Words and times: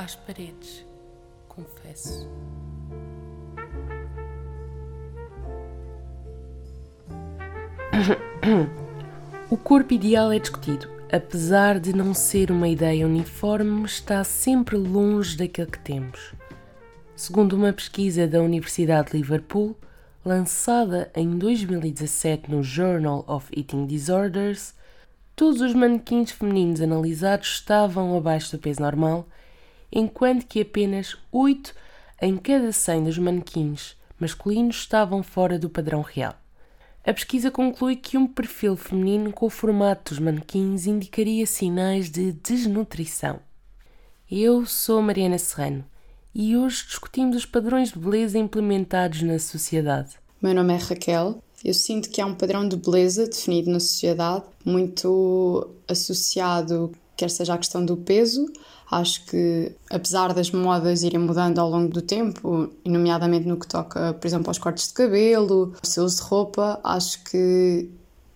às 0.00 0.16
paredes, 0.16 0.84
confesso. 1.46 2.26
O 9.50 9.56
corpo 9.58 9.92
ideal 9.92 10.32
é 10.32 10.38
discutido. 10.38 10.88
Apesar 11.12 11.78
de 11.78 11.92
não 11.92 12.14
ser 12.14 12.50
uma 12.50 12.68
ideia 12.68 13.04
uniforme, 13.04 13.84
está 13.84 14.24
sempre 14.24 14.76
longe 14.76 15.36
daquele 15.36 15.70
que 15.70 15.80
temos. 15.80 16.32
Segundo 17.14 17.54
uma 17.54 17.72
pesquisa 17.72 18.26
da 18.26 18.40
Universidade 18.40 19.10
de 19.10 19.18
Liverpool, 19.18 19.76
lançada 20.24 21.10
em 21.14 21.36
2017 21.36 22.50
no 22.50 22.62
Journal 22.62 23.24
of 23.28 23.48
Eating 23.54 23.86
Disorders, 23.86 24.72
todos 25.36 25.60
os 25.60 25.74
manequins 25.74 26.30
femininos 26.30 26.80
analisados 26.80 27.48
estavam 27.48 28.16
abaixo 28.16 28.56
do 28.56 28.60
peso 28.60 28.80
normal, 28.80 29.28
enquanto 29.92 30.46
que 30.46 30.60
apenas 30.60 31.16
8 31.32 31.74
em 32.22 32.36
cada 32.36 32.72
100 32.72 33.04
dos 33.04 33.18
manequins 33.18 33.96
masculinos 34.18 34.76
estavam 34.76 35.22
fora 35.22 35.58
do 35.58 35.70
padrão 35.70 36.02
real. 36.02 36.34
A 37.04 37.14
pesquisa 37.14 37.50
conclui 37.50 37.96
que 37.96 38.18
um 38.18 38.26
perfil 38.26 38.76
feminino 38.76 39.32
com 39.32 39.46
o 39.46 39.50
formato 39.50 40.12
dos 40.12 40.18
manequins 40.18 40.86
indicaria 40.86 41.46
sinais 41.46 42.10
de 42.10 42.32
desnutrição. 42.32 43.40
Eu 44.30 44.66
sou 44.66 45.00
Mariana 45.00 45.38
Serrano 45.38 45.84
e 46.34 46.56
hoje 46.56 46.84
discutimos 46.86 47.36
os 47.36 47.46
padrões 47.46 47.90
de 47.90 47.98
beleza 47.98 48.38
implementados 48.38 49.22
na 49.22 49.38
sociedade. 49.38 50.16
Meu 50.42 50.54
nome 50.54 50.74
é 50.74 50.76
Raquel. 50.76 51.42
Eu 51.64 51.74
sinto 51.74 52.10
que 52.10 52.20
há 52.20 52.26
um 52.26 52.34
padrão 52.34 52.68
de 52.68 52.76
beleza 52.76 53.26
definido 53.26 53.70
na 53.70 53.80
sociedade, 53.80 54.44
muito 54.64 55.68
associado, 55.88 56.92
quer 57.20 57.30
seja 57.30 57.54
à 57.54 57.58
questão 57.58 57.84
do 57.84 57.96
peso. 57.96 58.46
Acho 58.90 59.24
que, 59.26 59.72
apesar 59.90 60.32
das 60.32 60.50
modas 60.50 61.02
irem 61.02 61.20
mudando 61.20 61.58
ao 61.58 61.70
longo 61.70 61.92
do 61.92 62.02
tempo, 62.02 62.70
nomeadamente 62.84 63.46
no 63.46 63.58
que 63.58 63.66
toca, 63.66 64.14
por 64.14 64.26
exemplo, 64.26 64.48
aos 64.48 64.58
cortes 64.58 64.88
de 64.88 64.94
cabelo, 64.94 65.74
estilos 65.82 66.16
de 66.16 66.22
roupa, 66.22 66.80
acho 66.82 67.22
que 67.24 67.90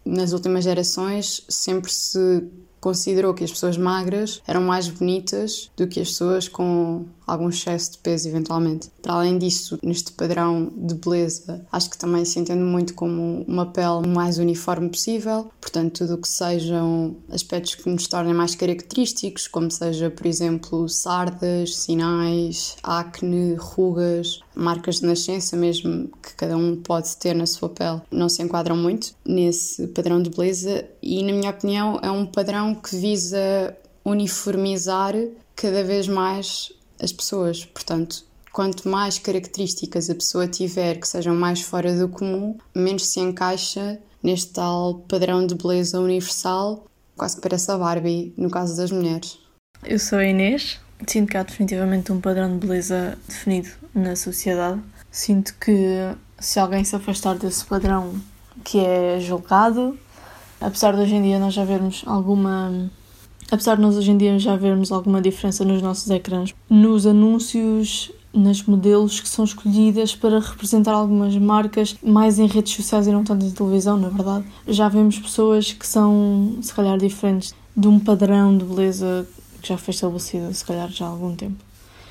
nas 0.05 0.33
últimas 0.33 0.65
gerações 0.65 1.45
sempre 1.49 1.91
se 1.91 2.47
considerou 2.85 3.33
que 3.33 3.43
as 3.43 3.51
pessoas 3.51 3.79
magras 3.79 4.43
eram 4.47 4.61
mais 4.61 4.91
bonitas 4.91 5.71
do 5.75 5.89
que 5.89 6.01
as 6.01 6.09
pessoas 6.09 6.49
com 6.49 7.07
algum 7.27 7.49
excesso 7.49 7.93
de 7.93 7.99
peso, 7.99 8.29
eventualmente. 8.29 8.91
Para 9.01 9.15
além 9.15 9.39
disso, 9.39 9.79
neste 9.83 10.13
padrão 10.13 10.71
de 10.77 10.95
beleza, 10.95 11.65
acho 11.73 11.89
que 11.89 11.97
também 11.97 12.27
se 12.27 12.39
entende 12.39 12.63
muito 12.63 12.93
como 12.93 13.43
uma 13.49 13.65
pele 13.65 14.07
mais 14.07 14.37
uniforme 14.37 14.91
possível, 14.91 15.51
portanto, 15.59 16.01
tudo 16.01 16.15
o 16.15 16.19
que 16.19 16.29
sejam 16.29 17.17
aspectos 17.31 17.77
que 17.77 17.89
nos 17.89 18.07
tornem 18.07 18.35
mais 18.35 18.55
característicos, 18.55 19.49
como 19.49 19.71
seja, 19.71 20.11
por 20.11 20.27
exemplo, 20.27 20.87
sardas, 20.87 21.77
sinais, 21.77 22.77
acne, 22.83 23.55
rugas, 23.55 24.41
marcas 24.55 25.01
de 25.01 25.07
nascença 25.07 25.57
mesmo 25.57 26.11
que 26.23 26.35
cada 26.35 26.57
um 26.57 26.77
pode 26.77 27.17
ter 27.17 27.35
na 27.35 27.47
sua 27.47 27.69
pele, 27.69 28.01
não 28.11 28.29
se 28.29 28.43
enquadram 28.43 28.77
muito 28.77 29.15
nesse 29.25 29.87
padrão 29.89 30.23
de 30.23 30.31
beleza 30.31 30.85
e, 31.03 31.23
na 31.23 31.33
minha 31.33 31.51
opinião, 31.51 31.99
é 32.03 32.11
um 32.11 32.27
padrão 32.27 32.74
que 32.75 32.97
visa 32.97 33.77
uniformizar 34.05 35.15
cada 35.57 35.83
vez 35.83 36.07
mais 36.09 36.73
as 37.01 37.13
pessoas. 37.13 37.65
Portanto, 37.65 38.25
quanto 38.53 38.89
mais 38.89 39.19
características 39.19 40.11
a 40.11 40.15
pessoa 40.15 40.47
tiver 40.47 40.99
que 40.99 41.09
sejam 41.09 41.35
mais 41.35 41.61
fora 41.61 41.97
do 41.97 42.09
comum, 42.09 42.57
menos 42.75 43.07
se 43.07 43.21
encaixa 43.21 43.99
neste 44.23 44.53
tal 44.53 45.05
padrão 45.09 45.47
de 45.47 45.55
beleza 45.55 46.01
universal, 46.01 46.85
quase 47.17 47.37
que 47.37 47.43
parece 47.43 47.71
a 47.71 47.77
Barbie 47.77 48.33
no 48.37 48.51
caso 48.51 48.77
das 48.77 48.91
mulheres. 48.91 49.39
Eu 49.85 49.99
sou 49.99 50.19
a 50.19 50.25
Inês, 50.25 50.81
sinto 51.07 51.31
que 51.31 51.37
há 51.37 51.43
definitivamente 51.43 52.11
um 52.11 52.21
padrão 52.21 52.59
de 52.59 52.67
beleza 52.67 53.19
definido 53.29 53.71
na 53.95 54.17
sociedade. 54.17 54.81
Sinto 55.11 55.55
que 55.61 56.15
se 56.39 56.59
alguém 56.59 56.85
se 56.85 56.97
afastar 56.97 57.37
desse 57.37 57.65
padrão 57.65 58.15
que 58.65 58.79
é 58.79 59.21
julgado, 59.21 59.99
apesar 60.67 60.95
de 60.95 61.03
hoje 61.03 61.15
em 61.15 61.23
dia 61.23 61.39
nós 61.39 61.55
já 61.55 61.65
vermos 61.65 62.03
alguma 62.07 62.91
apesar 63.51 63.77
de 63.77 63.83
nós 63.83 63.97
hoje 63.97 64.11
em 64.11 64.17
dia 64.17 64.39
já 64.39 64.57
vermos 64.57 64.91
alguma 64.91 65.21
diferença 65.21 65.65
nos 65.65 65.83
nossos 65.83 66.09
ecrãs, 66.11 66.55
nos 66.69 67.07
anúncios, 67.07 68.11
nas 68.33 68.63
modelos 68.63 69.21
que 69.21 69.29
são 69.29 69.45
escolhidas 69.45 70.15
para 70.15 70.41
representar 70.41 70.93
algumas 70.93 71.37
marcas 71.37 71.97
mais 72.03 72.39
em 72.39 72.47
redes 72.47 72.75
sociais 72.75 73.07
e 73.07 73.13
não 73.13 73.23
tanto 73.23 73.47
em 73.47 73.51
televisão, 73.51 73.97
na 73.97 74.09
verdade, 74.09 74.45
já 74.67 74.89
vemos 74.89 75.19
pessoas 75.19 75.73
que 75.73 75.87
são, 75.87 76.59
se 76.61 76.75
calhar, 76.75 76.99
diferentes 76.99 77.55
de 77.77 77.87
um 77.87 77.99
padrão 78.01 78.57
de 78.57 78.65
beleza 78.65 79.27
que 79.63 79.69
já 79.69 79.77
foi 79.77 79.95
estabelecido, 79.95 80.53
se 80.53 80.65
calhar, 80.65 80.91
já 80.91 81.07
há 81.07 81.09
algum 81.09 81.35
tempo. 81.35 81.57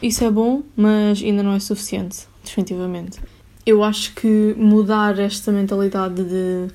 Isso 0.01 0.23
é 0.23 0.31
bom, 0.31 0.63
mas 0.75 1.21
ainda 1.21 1.43
não 1.43 1.53
é 1.53 1.59
suficiente, 1.59 2.27
definitivamente. 2.43 3.19
Eu 3.65 3.83
acho 3.83 4.13
que 4.15 4.55
mudar 4.57 5.19
esta 5.19 5.51
mentalidade 5.51 6.23
de 6.23 6.67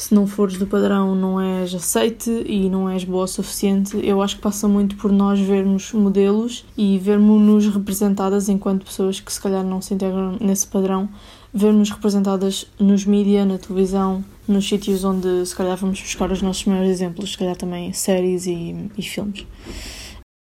se 0.00 0.14
não 0.14 0.26
fores 0.26 0.56
do 0.56 0.66
padrão 0.66 1.14
não 1.14 1.38
és 1.38 1.74
aceite 1.74 2.30
e 2.46 2.70
não 2.70 2.88
és 2.88 3.04
boa 3.04 3.24
o 3.24 3.28
suficiente. 3.28 4.00
Eu 4.02 4.22
acho 4.22 4.36
que 4.36 4.42
passa 4.42 4.66
muito 4.66 4.96
por 4.96 5.12
nós 5.12 5.38
vermos 5.38 5.92
modelos 5.92 6.64
e 6.74 6.98
vermos-nos 6.98 7.66
representadas 7.68 8.48
enquanto 8.48 8.86
pessoas 8.86 9.20
que 9.20 9.30
se 9.30 9.38
calhar 9.38 9.62
não 9.62 9.82
se 9.82 9.92
integram 9.92 10.38
nesse 10.40 10.66
padrão, 10.66 11.06
vermos 11.52 11.90
representadas 11.90 12.66
nos 12.78 13.04
mídias, 13.04 13.46
na 13.46 13.58
televisão, 13.58 14.24
nos 14.48 14.66
sítios 14.66 15.04
onde 15.04 15.44
se 15.44 15.54
calhar 15.54 15.76
vamos 15.76 16.00
buscar 16.00 16.32
os 16.32 16.40
nossos 16.40 16.64
maiores 16.64 16.92
exemplos, 16.92 17.32
se 17.32 17.38
calhar 17.38 17.56
também 17.56 17.92
séries 17.92 18.46
e, 18.46 18.90
e 18.96 19.02
filmes. 19.02 19.46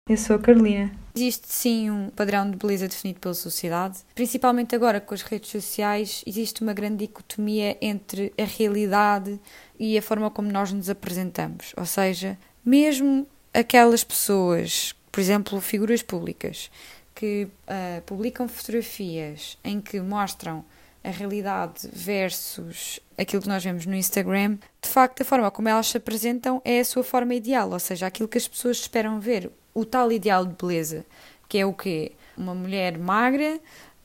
Eu 0.08 0.16
sou 0.16 0.36
a 0.36 0.38
Carolina. 0.38 1.01
Existe 1.14 1.46
sim 1.48 1.90
um 1.90 2.08
padrão 2.08 2.50
de 2.50 2.56
beleza 2.56 2.88
definido 2.88 3.20
pela 3.20 3.34
sociedade. 3.34 3.98
Principalmente 4.14 4.74
agora 4.74 5.00
com 5.00 5.12
as 5.12 5.22
redes 5.22 5.50
sociais, 5.50 6.22
existe 6.26 6.62
uma 6.62 6.72
grande 6.72 7.06
dicotomia 7.06 7.76
entre 7.80 8.32
a 8.38 8.44
realidade 8.44 9.38
e 9.78 9.98
a 9.98 10.02
forma 10.02 10.30
como 10.30 10.50
nós 10.50 10.72
nos 10.72 10.88
apresentamos. 10.88 11.74
Ou 11.76 11.84
seja, 11.84 12.38
mesmo 12.64 13.26
aquelas 13.52 14.02
pessoas, 14.02 14.94
por 15.10 15.20
exemplo, 15.20 15.60
figuras 15.60 16.02
públicas, 16.02 16.70
que 17.14 17.44
uh, 17.44 18.02
publicam 18.06 18.48
fotografias 18.48 19.58
em 19.62 19.80
que 19.80 20.00
mostram 20.00 20.64
a 21.04 21.10
realidade 21.10 21.88
versus 21.92 23.00
aquilo 23.18 23.42
que 23.42 23.48
nós 23.48 23.62
vemos 23.62 23.86
no 23.86 23.94
Instagram, 23.94 24.58
de 24.80 24.88
facto, 24.88 25.22
a 25.22 25.24
forma 25.24 25.50
como 25.50 25.68
elas 25.68 25.88
se 25.88 25.96
apresentam 25.96 26.62
é 26.64 26.80
a 26.80 26.84
sua 26.84 27.02
forma 27.02 27.34
ideal, 27.34 27.70
ou 27.70 27.78
seja, 27.78 28.06
aquilo 28.06 28.28
que 28.28 28.38
as 28.38 28.46
pessoas 28.46 28.78
esperam 28.78 29.18
ver 29.18 29.50
o 29.74 29.84
tal 29.84 30.12
ideal 30.12 30.46
de 30.46 30.54
beleza, 30.54 31.04
que 31.48 31.58
é 31.58 31.66
o 31.66 31.72
quê? 31.72 32.12
Uma 32.36 32.54
mulher 32.54 32.98
magra, 32.98 33.58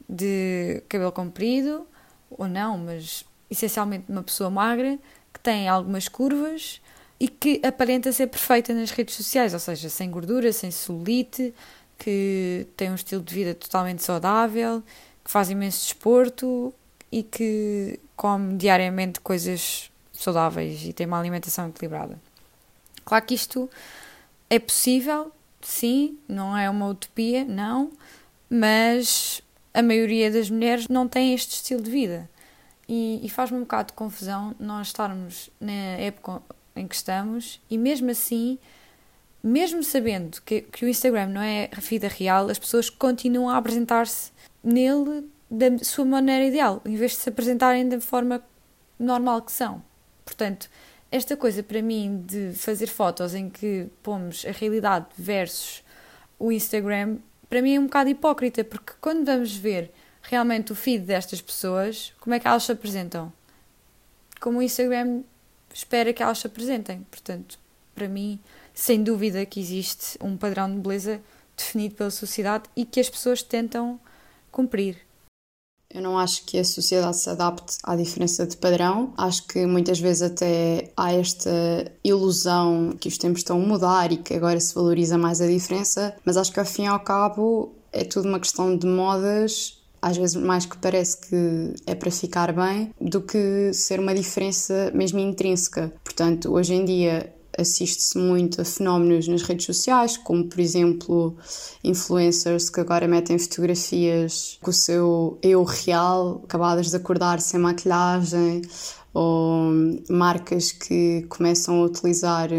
de 0.09 0.81
cabelo 0.87 1.11
comprido, 1.11 1.85
ou 2.29 2.47
não, 2.47 2.77
mas 2.77 3.25
essencialmente 3.49 4.05
uma 4.09 4.23
pessoa 4.23 4.49
magra, 4.49 4.97
que 5.33 5.39
tem 5.39 5.67
algumas 5.67 6.07
curvas 6.07 6.81
e 7.19 7.27
que 7.27 7.61
aparenta 7.63 8.11
ser 8.11 8.27
perfeita 8.27 8.73
nas 8.73 8.91
redes 8.91 9.15
sociais, 9.15 9.53
ou 9.53 9.59
seja, 9.59 9.89
sem 9.89 10.09
gordura, 10.09 10.51
sem 10.51 10.71
celulite, 10.71 11.53
que 11.97 12.67
tem 12.75 12.91
um 12.91 12.95
estilo 12.95 13.21
de 13.21 13.33
vida 13.33 13.53
totalmente 13.55 14.03
saudável, 14.03 14.83
que 15.23 15.31
faz 15.31 15.49
imenso 15.49 15.83
desporto 15.83 16.73
e 17.11 17.23
que 17.23 17.99
come 18.15 18.55
diariamente 18.55 19.19
coisas 19.19 19.91
saudáveis 20.13 20.83
e 20.83 20.93
tem 20.93 21.05
uma 21.05 21.19
alimentação 21.19 21.69
equilibrada. 21.69 22.19
Claro 23.05 23.25
que 23.25 23.35
isto 23.35 23.69
é 24.49 24.59
possível, 24.59 25.31
sim, 25.61 26.17
não 26.27 26.57
é 26.57 26.69
uma 26.69 26.87
utopia, 26.87 27.45
não, 27.45 27.91
mas 28.49 29.41
a 29.73 29.81
maioria 29.81 30.31
das 30.31 30.49
mulheres 30.49 30.87
não 30.87 31.07
tem 31.07 31.33
este 31.33 31.55
estilo 31.55 31.81
de 31.81 31.91
vida. 31.91 32.29
E, 32.87 33.19
e 33.21 33.29
faz-me 33.29 33.57
um 33.57 33.61
bocado 33.61 33.87
de 33.87 33.93
confusão 33.93 34.55
nós 34.59 34.87
estarmos 34.87 35.49
na 35.59 35.71
época 35.71 36.41
em 36.75 36.87
que 36.87 36.95
estamos 36.95 37.61
e 37.69 37.77
mesmo 37.77 38.09
assim, 38.09 38.57
mesmo 39.43 39.83
sabendo 39.83 40.41
que, 40.41 40.61
que 40.61 40.85
o 40.85 40.87
Instagram 40.87 41.27
não 41.27 41.41
é 41.41 41.69
a 41.75 41.79
vida 41.81 42.07
real, 42.07 42.49
as 42.49 42.57
pessoas 42.57 42.89
continuam 42.89 43.49
a 43.49 43.57
apresentar-se 43.57 44.31
nele 44.63 45.29
da 45.49 45.77
sua 45.79 46.05
maneira 46.05 46.45
ideal, 46.45 46.81
em 46.85 46.95
vez 46.95 47.11
de 47.11 47.17
se 47.17 47.29
apresentarem 47.29 47.87
da 47.87 47.99
forma 48.01 48.43
normal 48.99 49.41
que 49.41 49.51
são. 49.51 49.83
Portanto, 50.25 50.69
esta 51.11 51.37
coisa 51.37 51.63
para 51.63 51.81
mim 51.81 52.23
de 52.25 52.53
fazer 52.53 52.87
fotos 52.87 53.33
em 53.33 53.49
que 53.49 53.87
pomos 54.03 54.45
a 54.45 54.51
realidade 54.51 55.05
versus 55.17 55.83
o 56.37 56.51
Instagram, 56.51 57.17
para 57.49 57.61
mim 57.61 57.75
é 57.75 57.79
um 57.79 57.85
bocado 57.85 58.09
hipócrita, 58.09 58.63
porque 58.63 58.93
quando 58.99 59.25
vamos 59.25 59.55
ver 59.55 59.91
realmente 60.21 60.71
o 60.71 60.75
feed 60.75 61.05
destas 61.05 61.41
pessoas, 61.41 62.13
como 62.19 62.33
é 62.33 62.39
que 62.39 62.47
elas 62.47 62.63
se 62.63 62.71
apresentam? 62.71 63.31
Como 64.41 64.59
o 64.59 64.61
Instagram 64.61 65.23
espera 65.73 66.11
que 66.11 66.21
elas 66.21 66.39
se 66.39 66.47
apresentem. 66.47 67.05
Portanto, 67.09 67.57
para 67.95 68.07
mim, 68.07 68.39
sem 68.73 69.01
dúvida 69.01 69.45
que 69.45 69.59
existe 69.59 70.17
um 70.21 70.35
padrão 70.35 70.69
de 70.69 70.79
beleza 70.79 71.21
definido 71.55 71.95
pela 71.95 72.11
sociedade 72.11 72.65
e 72.75 72.85
que 72.85 72.99
as 72.99 73.09
pessoas 73.09 73.41
tentam 73.41 73.99
cumprir. 74.51 75.06
Eu 75.97 76.03
não 76.03 76.19
acho 76.19 76.45
que 76.45 76.59
a 76.59 76.63
sociedade 76.63 77.17
se 77.17 77.27
adapte 77.27 77.77
à 77.81 77.95
diferença 77.95 78.45
de 78.45 78.55
padrão. 78.55 79.11
Acho 79.17 79.47
que 79.47 79.65
muitas 79.65 79.99
vezes 79.99 80.21
até 80.21 80.91
há 80.95 81.11
esta 81.11 81.49
ilusão 82.03 82.95
que 82.99 83.07
os 83.07 83.17
tempos 83.17 83.39
estão 83.39 83.59
a 83.59 83.65
mudar 83.65 84.11
e 84.11 84.17
que 84.17 84.35
agora 84.35 84.59
se 84.59 84.75
valoriza 84.75 85.17
mais 85.17 85.41
a 85.41 85.47
diferença, 85.47 86.15
mas 86.23 86.37
acho 86.37 86.51
que 86.51 86.59
ao 86.59 86.65
fim 86.67 86.83
e 86.83 86.85
ao 86.85 86.99
cabo 86.99 87.73
é 87.91 88.03
tudo 88.03 88.27
uma 88.27 88.39
questão 88.39 88.77
de 88.77 88.85
modas 88.85 89.75
às 89.99 90.15
vezes 90.15 90.35
mais 90.35 90.67
que 90.67 90.77
parece 90.77 91.17
que 91.17 91.73
é 91.87 91.95
para 91.95 92.11
ficar 92.11 92.53
bem 92.53 92.93
do 93.01 93.19
que 93.19 93.73
ser 93.73 93.99
uma 93.99 94.13
diferença 94.13 94.91
mesmo 94.93 95.17
intrínseca. 95.17 95.91
Portanto, 96.03 96.53
hoje 96.53 96.75
em 96.75 96.85
dia 96.85 97.33
assiste-se 97.57 98.17
muito 98.17 98.61
a 98.61 98.65
fenómenos 98.65 99.27
nas 99.27 99.41
redes 99.41 99.65
sociais, 99.65 100.17
como 100.17 100.45
por 100.45 100.59
exemplo 100.59 101.35
influencers 101.83 102.69
que 102.69 102.79
agora 102.79 103.07
metem 103.07 103.37
fotografias 103.37 104.57
com 104.61 104.69
o 104.69 104.73
seu 104.73 105.37
eu 105.41 105.63
real, 105.63 106.41
acabadas 106.43 106.89
de 106.89 106.95
acordar 106.95 107.41
sem 107.41 107.59
maquilhagem, 107.59 108.61
ou 109.13 109.71
marcas 110.07 110.71
que 110.71 111.25
começam 111.27 111.81
a 111.81 111.85
utilizar 111.85 112.49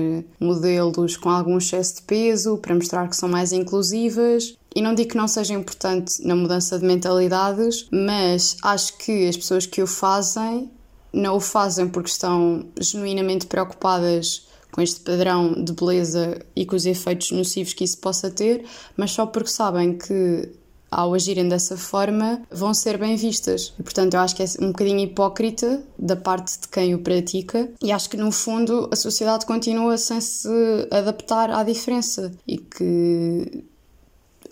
modelos 0.40 1.16
com 1.16 1.30
algum 1.30 1.56
excesso 1.58 1.96
de 1.96 2.02
peso 2.02 2.58
para 2.58 2.74
mostrar 2.74 3.08
que 3.08 3.16
são 3.16 3.28
mais 3.28 3.52
inclusivas. 3.52 4.56
E 4.74 4.82
não 4.82 4.92
digo 4.92 5.10
que 5.10 5.16
não 5.16 5.28
seja 5.28 5.54
importante 5.54 6.20
na 6.26 6.34
mudança 6.34 6.76
de 6.76 6.84
mentalidades, 6.84 7.86
mas 7.92 8.56
acho 8.64 8.98
que 8.98 9.28
as 9.28 9.36
pessoas 9.36 9.66
que 9.66 9.80
o 9.80 9.86
fazem 9.86 10.68
não 11.12 11.36
o 11.36 11.40
fazem 11.40 11.88
porque 11.88 12.10
estão 12.10 12.66
genuinamente 12.80 13.46
preocupadas 13.46 14.47
com 14.70 14.80
este 14.80 15.00
padrão 15.00 15.52
de 15.52 15.72
beleza 15.72 16.40
e 16.54 16.64
com 16.64 16.76
os 16.76 16.86
efeitos 16.86 17.30
nocivos 17.30 17.72
que 17.72 17.84
isso 17.84 17.98
possa 17.98 18.30
ter, 18.30 18.64
mas 18.96 19.10
só 19.10 19.26
porque 19.26 19.50
sabem 19.50 19.96
que 19.96 20.50
ao 20.90 21.12
agirem 21.12 21.48
dessa 21.48 21.76
forma 21.76 22.42
vão 22.50 22.72
ser 22.72 22.98
bem 22.98 23.16
vistas. 23.16 23.74
E, 23.78 23.82
portanto, 23.82 24.14
eu 24.14 24.20
acho 24.20 24.34
que 24.34 24.42
é 24.42 24.46
um 24.60 24.68
bocadinho 24.68 25.00
hipócrita 25.00 25.82
da 25.98 26.16
parte 26.16 26.60
de 26.60 26.68
quem 26.68 26.94
o 26.94 27.00
pratica 27.00 27.70
e 27.82 27.92
acho 27.92 28.08
que 28.08 28.16
no 28.16 28.32
fundo 28.32 28.88
a 28.90 28.96
sociedade 28.96 29.44
continua 29.44 29.98
sem 29.98 30.20
se 30.20 30.48
adaptar 30.90 31.50
à 31.50 31.62
diferença 31.62 32.32
e 32.46 32.58
que 32.58 33.64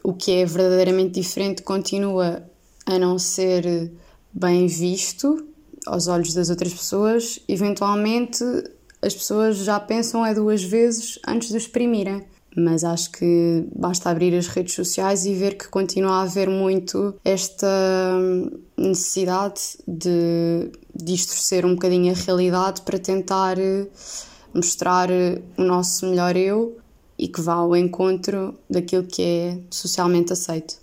o 0.03 0.13
que 0.13 0.33
é 0.33 0.45
verdadeiramente 0.45 1.21
diferente 1.21 1.63
continua 1.63 2.43
a 2.85 2.99
não 2.99 3.19
ser 3.19 3.91
bem 4.33 4.67
visto 4.67 5.47
aos 5.87 6.09
olhos 6.09 6.35
das 6.35 6.51
outras 6.51 6.75
pessoas, 6.75 7.41
eventualmente 7.49 8.45
as 9.02 9.14
pessoas 9.14 9.58
já 9.58 9.78
pensam 9.78 10.25
é 10.25 10.34
duas 10.34 10.62
vezes 10.62 11.19
antes 11.26 11.48
de 11.48 11.56
exprimirem. 11.56 12.25
Mas 12.58 12.84
acho 12.84 13.12
que 13.12 13.66
basta 13.75 14.08
abrir 14.08 14.34
as 14.34 14.46
redes 14.46 14.75
sociais 14.75 15.26
e 15.26 15.34
ver 15.34 15.58
que 15.58 15.69
continua 15.69 16.12
a 16.12 16.22
haver 16.22 16.48
muito 16.48 17.14
esta 17.22 17.69
necessidade 18.78 19.60
de 19.87 20.70
distorcer 20.94 21.66
um 21.66 21.75
bocadinho 21.75 22.10
a 22.10 22.16
realidade 22.16 22.81
para 22.81 22.98
tentar 22.98 23.58
eh, 23.58 23.87
mostrar 24.54 25.10
eh, 25.10 25.43
o 25.58 25.62
nosso 25.62 26.06
melhor 26.06 26.34
eu 26.34 26.78
e 27.19 27.28
que 27.28 27.43
vá 27.43 27.54
ao 27.54 27.76
encontro 27.76 28.54
daquilo 28.70 29.04
que 29.04 29.22
é 29.22 29.58
socialmente 29.70 30.32
aceito. 30.32 30.76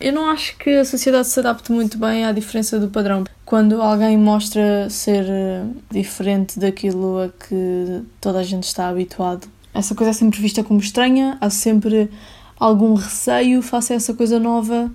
Eu 0.00 0.12
não 0.12 0.30
acho 0.30 0.56
que 0.56 0.70
a 0.70 0.84
sociedade 0.84 1.28
se 1.28 1.38
adapte 1.40 1.70
muito 1.70 1.98
bem 1.98 2.24
à 2.24 2.32
diferença 2.32 2.78
do 2.78 2.88
padrão. 2.88 3.24
Quando 3.50 3.82
alguém 3.82 4.16
mostra 4.16 4.88
ser 4.88 5.24
eh, 5.28 5.64
diferente 5.90 6.56
daquilo 6.56 7.18
a 7.18 7.28
que 7.30 8.00
toda 8.20 8.38
a 8.38 8.44
gente 8.44 8.62
está 8.62 8.88
habituado, 8.88 9.48
essa 9.74 9.92
coisa 9.92 10.10
é 10.10 10.12
sempre 10.12 10.40
vista 10.40 10.62
como 10.62 10.78
estranha, 10.78 11.36
há 11.40 11.50
sempre 11.50 12.08
algum 12.60 12.94
receio 12.94 13.60
face 13.60 13.92
a 13.92 13.96
essa 13.96 14.14
coisa 14.14 14.38
nova. 14.38 14.88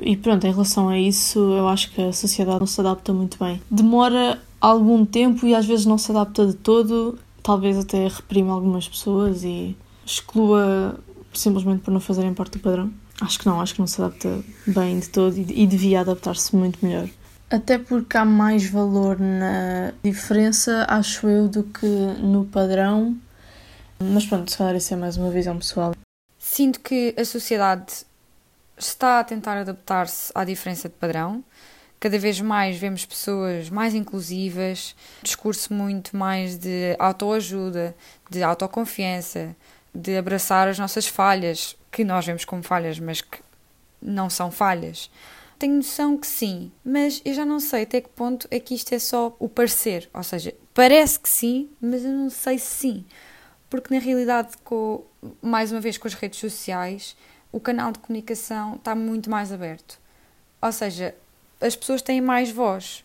E 0.00 0.16
pronto, 0.16 0.46
em 0.46 0.50
relação 0.50 0.88
a 0.88 0.98
isso, 0.98 1.38
eu 1.38 1.68
acho 1.68 1.92
que 1.92 2.00
a 2.00 2.14
sociedade 2.14 2.60
não 2.60 2.66
se 2.66 2.80
adapta 2.80 3.12
muito 3.12 3.38
bem. 3.38 3.60
Demora 3.70 4.40
algum 4.58 5.04
tempo 5.04 5.46
e 5.46 5.54
às 5.54 5.66
vezes 5.66 5.84
não 5.84 5.98
se 5.98 6.10
adapta 6.12 6.46
de 6.46 6.54
todo, 6.54 7.18
talvez 7.42 7.76
até 7.76 8.08
reprime 8.08 8.48
algumas 8.48 8.88
pessoas 8.88 9.44
e 9.44 9.76
exclua 10.06 10.98
simplesmente 11.34 11.82
por 11.82 11.90
não 11.90 12.00
fazerem 12.00 12.32
parte 12.32 12.52
do 12.52 12.60
padrão. 12.60 12.90
Acho 13.20 13.38
que 13.38 13.44
não, 13.44 13.60
acho 13.60 13.74
que 13.74 13.80
não 13.80 13.86
se 13.86 14.00
adapta 14.00 14.42
bem 14.66 14.98
de 14.98 15.10
todo 15.10 15.36
e, 15.36 15.66
devia 15.66 16.00
adaptar-se 16.00 16.56
muito 16.56 16.78
melhor. 16.82 17.06
Até 17.52 17.78
porque 17.78 18.16
há 18.16 18.24
mais 18.24 18.64
valor 18.64 19.20
na 19.20 19.92
diferença, 20.02 20.86
acho 20.88 21.28
eu, 21.28 21.48
do 21.48 21.62
que 21.62 21.86
no 21.86 22.46
padrão. 22.46 23.14
Mas 24.00 24.24
pronto, 24.24 24.50
se 24.50 24.56
calhar 24.56 24.74
isso 24.74 24.94
é 24.94 24.96
mais 24.96 25.18
uma 25.18 25.30
visão 25.30 25.58
pessoal. 25.58 25.92
Sinto 26.38 26.80
que 26.80 27.14
a 27.14 27.26
sociedade 27.26 28.06
está 28.78 29.20
a 29.20 29.24
tentar 29.24 29.58
adaptar-se 29.58 30.32
à 30.34 30.46
diferença 30.46 30.88
de 30.88 30.94
padrão. 30.94 31.44
Cada 32.00 32.18
vez 32.18 32.40
mais 32.40 32.78
vemos 32.78 33.04
pessoas 33.04 33.68
mais 33.68 33.94
inclusivas, 33.94 34.96
discurso 35.22 35.74
muito 35.74 36.16
mais 36.16 36.56
de 36.56 36.96
autoajuda, 36.98 37.94
de 38.30 38.42
autoconfiança, 38.42 39.54
de 39.94 40.16
abraçar 40.16 40.68
as 40.68 40.78
nossas 40.78 41.06
falhas, 41.06 41.76
que 41.90 42.02
nós 42.02 42.24
vemos 42.24 42.46
como 42.46 42.62
falhas, 42.62 42.98
mas 42.98 43.20
que 43.20 43.40
não 44.00 44.30
são 44.30 44.50
falhas. 44.50 45.10
Tenho 45.62 45.76
noção 45.76 46.18
que 46.18 46.26
sim, 46.26 46.72
mas 46.84 47.22
eu 47.24 47.32
já 47.32 47.46
não 47.46 47.60
sei 47.60 47.84
até 47.84 48.00
que 48.00 48.08
ponto 48.08 48.48
é 48.50 48.58
que 48.58 48.74
isto 48.74 48.92
é 48.92 48.98
só 48.98 49.36
o 49.38 49.48
parecer. 49.48 50.10
Ou 50.12 50.24
seja, 50.24 50.52
parece 50.74 51.20
que 51.20 51.28
sim, 51.28 51.70
mas 51.80 52.04
eu 52.04 52.10
não 52.10 52.28
sei 52.30 52.58
se 52.58 52.66
sim. 52.66 53.04
Porque 53.70 53.94
na 53.94 54.00
realidade, 54.00 54.56
com, 54.64 55.04
mais 55.40 55.70
uma 55.70 55.80
vez 55.80 55.96
com 55.96 56.08
as 56.08 56.14
redes 56.14 56.40
sociais, 56.40 57.16
o 57.52 57.60
canal 57.60 57.92
de 57.92 58.00
comunicação 58.00 58.74
está 58.74 58.92
muito 58.96 59.30
mais 59.30 59.52
aberto. 59.52 60.00
Ou 60.60 60.72
seja, 60.72 61.14
as 61.60 61.76
pessoas 61.76 62.02
têm 62.02 62.20
mais 62.20 62.50
voz. 62.50 63.04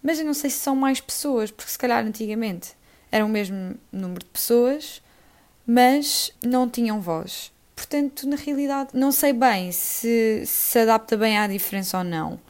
Mas 0.00 0.20
eu 0.20 0.24
não 0.24 0.34
sei 0.34 0.50
se 0.50 0.58
são 0.58 0.76
mais 0.76 1.00
pessoas, 1.00 1.50
porque 1.50 1.72
se 1.72 1.78
calhar 1.78 2.06
antigamente 2.06 2.76
era 3.10 3.26
o 3.26 3.28
mesmo 3.28 3.74
número 3.90 4.20
de 4.20 4.30
pessoas, 4.30 5.02
mas 5.66 6.32
não 6.44 6.70
tinham 6.70 7.00
voz. 7.00 7.50
Portanto, 7.78 8.28
na 8.28 8.34
realidade, 8.34 8.90
não 8.92 9.12
sei 9.12 9.32
bem 9.32 9.70
se 9.70 10.42
se 10.44 10.80
adapta 10.80 11.16
bem 11.16 11.38
à 11.38 11.46
diferença 11.46 11.98
ou 11.98 12.02
não. 12.02 12.40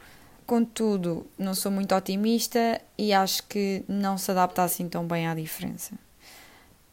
Contudo, 0.47 1.23
não 1.37 1.53
sou 1.53 1.71
muito 1.71 1.93
otimista 1.93 2.81
e 2.97 3.13
acho 3.13 3.43
que 3.43 3.83
não 3.87 4.17
se 4.17 4.31
adapta 4.31 4.63
assim 4.63 4.89
tão 4.89 5.05
bem 5.05 5.27
à 5.27 5.35
diferença. 5.35 5.93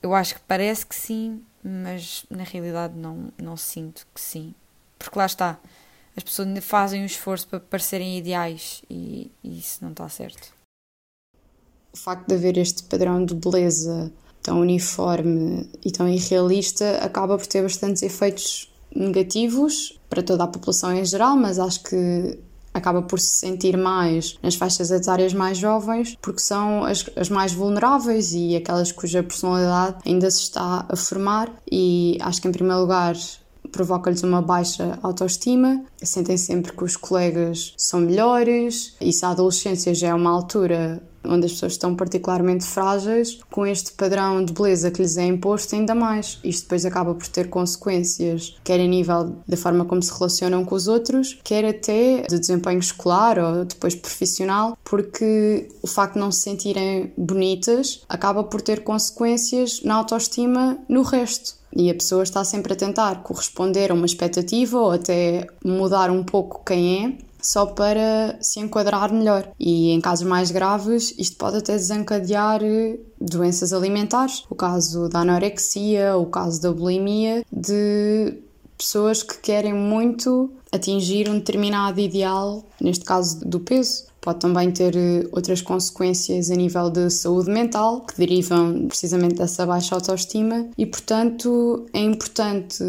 Eu 0.02 0.14
acho 0.14 0.34
que 0.34 0.40
parece 0.46 0.84
que 0.84 0.94
sim, 0.94 1.42
mas 1.64 2.26
na 2.28 2.44
realidade 2.44 2.92
não, 2.94 3.32
não 3.38 3.56
sinto 3.56 4.06
que 4.14 4.20
sim. 4.20 4.54
Porque 4.98 5.18
lá 5.18 5.24
está, 5.24 5.58
as 6.14 6.22
pessoas 6.22 6.46
fazem 6.62 7.02
um 7.02 7.06
esforço 7.06 7.48
para 7.48 7.58
parecerem 7.58 8.18
ideais 8.18 8.82
e, 8.90 9.32
e 9.42 9.58
isso 9.58 9.78
não 9.80 9.92
está 9.92 10.06
certo. 10.10 10.52
O 11.90 11.96
facto 11.96 12.28
de 12.28 12.34
haver 12.34 12.58
este 12.58 12.82
padrão 12.82 13.24
de 13.24 13.34
beleza 13.34 14.12
tão 14.46 14.60
uniforme 14.60 15.68
e 15.84 15.90
tão 15.90 16.08
irrealista 16.08 16.98
acaba 17.02 17.36
por 17.36 17.46
ter 17.48 17.62
bastantes 17.62 18.02
efeitos 18.04 18.72
negativos 18.94 19.98
para 20.08 20.22
toda 20.22 20.44
a 20.44 20.46
população 20.46 20.94
em 20.94 21.04
geral, 21.04 21.36
mas 21.36 21.58
acho 21.58 21.82
que 21.82 22.38
acaba 22.72 23.02
por 23.02 23.18
se 23.18 23.40
sentir 23.40 23.76
mais 23.76 24.38
nas 24.40 24.54
faixas 24.54 24.92
etárias 24.92 25.34
mais 25.34 25.58
jovens, 25.58 26.16
porque 26.22 26.40
são 26.40 26.84
as, 26.84 27.04
as 27.16 27.28
mais 27.28 27.52
vulneráveis 27.52 28.32
e 28.32 28.54
aquelas 28.54 28.92
cuja 28.92 29.22
personalidade 29.22 29.96
ainda 30.06 30.30
se 30.30 30.42
está 30.42 30.86
a 30.88 30.94
formar. 30.94 31.50
E 31.70 32.16
acho 32.20 32.40
que, 32.40 32.46
em 32.46 32.52
primeiro 32.52 32.82
lugar, 32.82 33.16
provoca-lhes 33.72 34.22
uma 34.22 34.42
baixa 34.42 34.98
autoestima, 35.02 35.84
sentem 36.00 36.36
sempre 36.36 36.72
que 36.72 36.84
os 36.84 36.96
colegas 36.96 37.74
são 37.76 38.00
melhores, 38.00 38.94
e 39.00 39.12
se 39.12 39.24
a 39.24 39.30
adolescência 39.30 39.94
já 39.94 40.08
é 40.08 40.14
uma 40.14 40.30
altura 40.30 41.02
onde 41.28 41.46
as 41.46 41.52
pessoas 41.52 41.72
estão 41.72 41.94
particularmente 41.94 42.64
frágeis, 42.64 43.38
com 43.50 43.66
este 43.66 43.92
padrão 43.92 44.44
de 44.44 44.52
beleza 44.52 44.90
que 44.90 45.02
lhes 45.02 45.16
é 45.16 45.24
imposto, 45.24 45.74
ainda 45.74 45.94
mais. 45.94 46.38
Isto 46.44 46.62
depois 46.62 46.84
acaba 46.84 47.14
por 47.14 47.26
ter 47.28 47.48
consequências, 47.48 48.56
quer 48.64 48.80
a 48.80 48.86
nível 48.86 49.36
da 49.46 49.56
forma 49.56 49.84
como 49.84 50.02
se 50.02 50.12
relacionam 50.12 50.64
com 50.64 50.74
os 50.74 50.88
outros, 50.88 51.38
quer 51.42 51.64
até 51.64 52.22
de 52.22 52.38
desempenho 52.38 52.78
escolar 52.78 53.38
ou 53.38 53.64
depois 53.64 53.94
profissional, 53.94 54.76
porque 54.84 55.68
o 55.82 55.86
facto 55.86 56.14
de 56.14 56.20
não 56.20 56.30
se 56.30 56.40
sentirem 56.40 57.12
bonitas 57.16 58.04
acaba 58.08 58.44
por 58.44 58.60
ter 58.60 58.82
consequências 58.84 59.82
na 59.82 59.96
autoestima 59.96 60.78
no 60.88 61.02
resto. 61.02 61.56
E 61.74 61.90
a 61.90 61.94
pessoa 61.94 62.22
está 62.22 62.42
sempre 62.42 62.72
a 62.72 62.76
tentar 62.76 63.22
corresponder 63.22 63.90
a 63.90 63.94
uma 63.94 64.06
expectativa 64.06 64.78
ou 64.78 64.92
até 64.92 65.46
mudar 65.62 66.10
um 66.10 66.24
pouco 66.24 66.64
quem 66.64 67.04
é 67.04 67.25
só 67.46 67.64
para 67.64 68.36
se 68.40 68.58
enquadrar 68.58 69.12
melhor. 69.12 69.48
E 69.58 69.90
em 69.90 70.00
casos 70.00 70.26
mais 70.26 70.50
graves, 70.50 71.14
isto 71.16 71.36
pode 71.36 71.58
até 71.58 71.74
desencadear 71.74 72.60
eh, 72.60 72.98
doenças 73.20 73.72
alimentares, 73.72 74.44
o 74.50 74.54
caso 74.56 75.08
da 75.08 75.20
anorexia, 75.20 76.16
o 76.16 76.26
caso 76.26 76.60
da 76.60 76.72
bulimia, 76.72 77.44
de 77.52 78.42
pessoas 78.76 79.22
que 79.22 79.38
querem 79.38 79.72
muito 79.72 80.50
atingir 80.72 81.30
um 81.30 81.34
determinado 81.34 82.00
ideal, 82.00 82.64
neste 82.80 83.04
caso 83.04 83.38
do 83.48 83.60
peso. 83.60 84.06
Pode 84.20 84.40
também 84.40 84.72
ter 84.72 84.96
eh, 84.96 85.28
outras 85.30 85.62
consequências 85.62 86.50
a 86.50 86.56
nível 86.56 86.90
de 86.90 87.08
saúde 87.10 87.48
mental, 87.48 88.00
que 88.00 88.18
derivam 88.18 88.88
precisamente 88.88 89.36
dessa 89.36 89.64
baixa 89.64 89.94
autoestima, 89.94 90.66
e 90.76 90.84
portanto 90.84 91.86
é 91.92 92.00
importante 92.00 92.82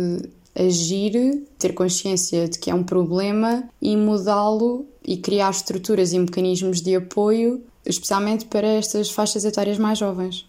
agir, 0.57 1.45
ter 1.59 1.73
consciência 1.73 2.47
de 2.47 2.57
que 2.57 2.71
é 2.71 2.73
um 2.73 2.83
problema 2.83 3.69
e 3.81 3.95
mudá-lo 3.95 4.85
e 5.05 5.17
criar 5.17 5.51
estruturas 5.51 6.13
e 6.13 6.19
mecanismos 6.19 6.81
de 6.81 6.95
apoio, 6.95 7.63
especialmente 7.85 8.45
para 8.45 8.67
estas 8.67 9.11
faixas 9.11 9.45
etárias 9.45 9.77
mais 9.77 9.99
jovens. 9.99 10.45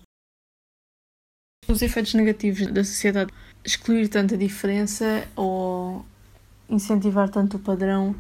Os 1.69 1.83
efeitos 1.83 2.15
negativos 2.15 2.67
da 2.69 2.83
sociedade, 2.83 3.33
excluir 3.63 4.09
tanta 4.09 4.37
diferença 4.37 5.29
ou 5.37 6.05
incentivar 6.69 7.29
tanto 7.29 7.59
o 7.59 7.61
padrão, 7.61 8.17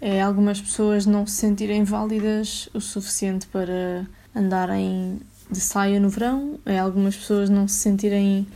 é 0.00 0.20
algumas 0.22 0.60
pessoas 0.60 1.04
não 1.04 1.26
se 1.26 1.36
sentirem 1.36 1.84
válidas 1.84 2.68
o 2.72 2.80
suficiente 2.80 3.46
para 3.46 4.06
andarem 4.34 5.20
de 5.50 5.60
saia 5.60 6.00
no 6.00 6.08
verão, 6.08 6.58
é 6.66 6.78
algumas 6.78 7.16
pessoas 7.16 7.48
não 7.48 7.68
se 7.68 7.76
sentirem 7.76 8.46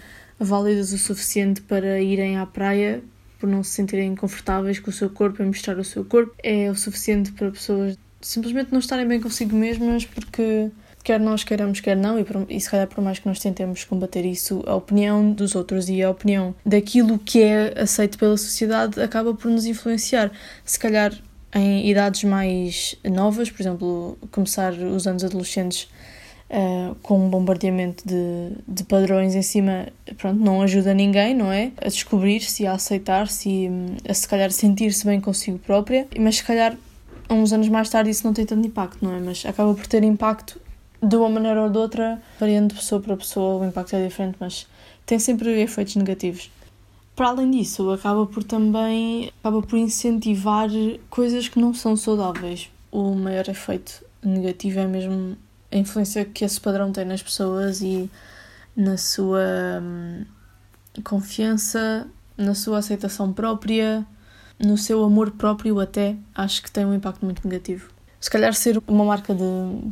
válidas 0.40 0.92
o 0.92 0.98
suficiente 0.98 1.60
para 1.60 2.00
irem 2.00 2.38
à 2.38 2.46
praia 2.46 3.02
por 3.38 3.48
não 3.48 3.62
se 3.62 3.70
sentirem 3.70 4.14
confortáveis 4.14 4.78
com 4.78 4.90
o 4.90 4.92
seu 4.92 5.08
corpo 5.08 5.42
e 5.42 5.46
mostrar 5.46 5.78
o 5.78 5.84
seu 5.84 6.04
corpo, 6.04 6.34
é 6.42 6.70
o 6.70 6.74
suficiente 6.74 7.32
para 7.32 7.50
pessoas 7.50 7.96
simplesmente 8.20 8.70
não 8.70 8.78
estarem 8.78 9.08
bem 9.08 9.18
consigo 9.18 9.56
mesmas 9.56 10.04
porque 10.04 10.70
quer 11.02 11.18
nós 11.18 11.42
queiramos, 11.42 11.80
quer 11.80 11.96
não, 11.96 12.18
e, 12.18 12.24
por, 12.24 12.44
e 12.50 12.60
se 12.60 12.68
calhar 12.68 12.86
por 12.86 13.02
mais 13.02 13.18
que 13.18 13.26
nós 13.26 13.38
tentemos 13.38 13.84
combater 13.84 14.26
isso, 14.26 14.62
a 14.66 14.74
opinião 14.74 15.32
dos 15.32 15.54
outros 15.54 15.88
e 15.88 16.02
a 16.02 16.10
opinião 16.10 16.54
daquilo 16.64 17.18
que 17.18 17.42
é 17.42 17.80
aceito 17.80 18.18
pela 18.18 18.36
sociedade 18.36 19.00
acaba 19.00 19.32
por 19.32 19.50
nos 19.50 19.64
influenciar. 19.64 20.30
Se 20.62 20.78
calhar 20.78 21.14
em 21.54 21.88
idades 21.88 22.24
mais 22.24 22.94
novas, 23.02 23.50
por 23.50 23.62
exemplo, 23.62 24.18
começar 24.30 24.74
os 24.74 25.06
anos 25.06 25.24
adolescentes 25.24 25.88
uh, 26.50 26.94
com 27.02 27.24
um 27.24 27.30
bombardeamento 27.30 28.06
de, 28.06 28.52
de 28.66 28.84
padrões 28.84 29.34
em 29.34 29.42
cima, 29.42 29.88
pronto, 30.18 30.40
não 30.40 30.60
ajuda 30.62 30.92
ninguém, 30.92 31.34
não 31.34 31.52
é? 31.52 31.72
A 31.78 31.88
descobrir-se, 31.88 32.66
a 32.66 32.72
aceitar-se, 32.72 33.70
a 34.08 34.12
se 34.12 34.28
calhar 34.28 34.50
sentir-se 34.50 35.04
bem 35.06 35.20
consigo 35.20 35.58
própria, 35.58 36.06
mas 36.18 36.36
se 36.36 36.44
calhar 36.44 36.76
uns 37.28 37.52
anos 37.52 37.68
mais 37.68 37.88
tarde 37.88 38.10
isso 38.10 38.26
não 38.26 38.34
tem 38.34 38.44
tanto 38.44 38.66
impacto, 38.66 39.04
não 39.04 39.14
é? 39.14 39.20
Mas 39.20 39.44
acaba 39.46 39.72
por 39.72 39.86
ter 39.86 40.02
impacto 40.02 40.60
de 41.02 41.16
uma 41.16 41.28
maneira 41.28 41.62
ou 41.62 41.70
de 41.70 41.78
outra, 41.78 42.20
variando 42.38 42.68
de 42.68 42.74
pessoa 42.74 43.00
para 43.00 43.16
pessoa, 43.16 43.62
o 43.62 43.66
impacto 43.66 43.96
é 43.96 44.06
diferente, 44.06 44.36
mas 44.38 44.66
tem 45.06 45.18
sempre 45.18 45.60
efeitos 45.60 45.96
negativos. 45.96 46.50
Para 47.16 47.28
além 47.28 47.50
disso, 47.50 47.90
acaba 47.90 48.26
por 48.26 48.42
também 48.44 49.30
acaba 49.40 49.62
por 49.62 49.78
incentivar 49.78 50.68
coisas 51.08 51.48
que 51.48 51.58
não 51.58 51.72
são 51.74 51.96
saudáveis. 51.96 52.70
O 52.90 53.14
maior 53.14 53.48
efeito 53.48 54.04
negativo 54.22 54.80
é 54.80 54.86
mesmo 54.86 55.36
a 55.70 55.76
influência 55.76 56.24
que 56.24 56.44
esse 56.44 56.60
padrão 56.60 56.92
tem 56.92 57.04
nas 57.04 57.22
pessoas 57.22 57.80
e 57.80 58.10
na 58.76 58.96
sua 58.96 59.80
hum, 59.82 60.24
confiança, 61.04 62.06
na 62.36 62.54
sua 62.54 62.78
aceitação 62.78 63.32
própria, 63.32 64.06
no 64.58 64.76
seu 64.76 65.04
amor 65.04 65.30
próprio 65.32 65.80
até, 65.80 66.16
acho 66.34 66.62
que 66.62 66.70
tem 66.70 66.84
um 66.84 66.94
impacto 66.94 67.24
muito 67.24 67.46
negativo. 67.46 67.90
Se 68.20 68.30
calhar 68.30 68.52
ser 68.54 68.82
uma 68.86 69.04
marca 69.04 69.34
de 69.34 69.42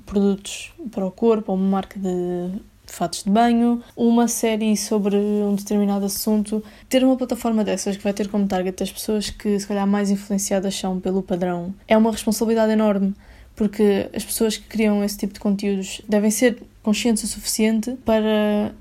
produtos 0.05 0.73
para 0.91 1.07
o 1.07 1.11
corpo, 1.11 1.53
ou 1.53 1.59
uma 1.59 1.69
marca 1.69 1.99
de 1.99 2.61
fatos 2.85 3.25
de 3.25 3.31
banho, 3.31 3.83
uma 3.97 4.29
série 4.29 4.77
sobre 4.77 5.17
um 5.17 5.55
determinado 5.55 6.05
assunto, 6.05 6.63
ter 6.89 7.05
uma 7.05 7.17
plataforma 7.17 7.65
dessas 7.65 7.97
que 7.97 8.03
vai 8.03 8.13
ter 8.13 8.29
como 8.29 8.47
target 8.47 8.83
as 8.83 8.93
pessoas 8.93 9.31
que 9.31 9.59
se 9.59 9.67
calhar 9.67 9.87
mais 9.87 10.11
influenciadas 10.11 10.75
são 10.75 11.01
pelo 11.01 11.23
padrão, 11.23 11.75
é 11.87 11.97
uma 11.97 12.11
responsabilidade 12.11 12.73
enorme 12.73 13.15
porque 13.59 14.09
as 14.15 14.25
pessoas 14.25 14.57
que 14.57 14.69
criam 14.69 15.03
esse 15.03 15.19
tipo 15.19 15.35
de 15.35 15.41
conteúdos 15.41 16.00
devem 16.09 16.31
ser 16.31 16.62
conscientes 16.81 17.25
o 17.25 17.27
suficiente 17.27 17.93
para 18.05 18.73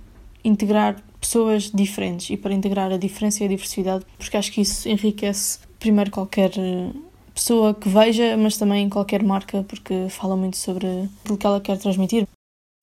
integrar 0.43 1.03
pessoas 1.19 1.71
diferentes 1.71 2.29
e 2.29 2.37
para 2.37 2.53
integrar 2.53 2.91
a 2.91 2.97
diferença 2.97 3.41
e 3.41 3.47
a 3.47 3.49
diversidade, 3.49 4.05
porque 4.19 4.37
acho 4.37 4.51
que 4.51 4.61
isso 4.61 4.87
enriquece 4.87 5.57
primeiro 5.79 6.11
qualquer 6.11 6.51
eh, 6.55 6.91
pessoa 7.33 7.73
que 7.73 7.89
veja, 7.89 8.37
mas 8.37 8.55
também 8.55 8.87
qualquer 8.87 9.23
marca, 9.23 9.63
porque 9.63 10.09
fala 10.11 10.37
muito 10.37 10.57
sobre 10.57 10.85
aquilo 11.23 11.37
que 11.39 11.47
ela 11.47 11.59
quer 11.59 11.79
transmitir. 11.79 12.27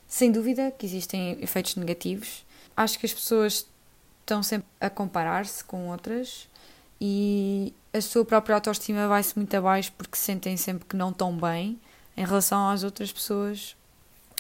Sem 0.09 0.33
dúvida 0.33 0.73
que 0.77 0.85
existem 0.85 1.39
efeitos 1.41 1.77
negativos. 1.77 2.45
Acho 2.77 2.99
que 2.99 3.07
as 3.07 3.15
pessoas 3.15 3.69
estão 4.21 4.43
sempre 4.43 4.67
a 4.81 4.91
comparar-se 4.91 5.63
com 5.63 5.91
outras 5.91 6.49
e 7.01 7.73
a 7.95 8.01
sua 8.01 8.25
própria 8.25 8.57
autoestima 8.57 9.07
vai-se 9.07 9.37
muito 9.37 9.55
abaixo 9.55 9.93
porque 9.97 10.19
sentem 10.19 10.57
sempre 10.57 10.85
que 10.85 10.97
não 10.97 11.11
estão 11.11 11.33
bem 11.33 11.81
em 12.17 12.25
relação 12.25 12.69
às 12.69 12.83
outras 12.83 13.13
pessoas, 13.13 13.77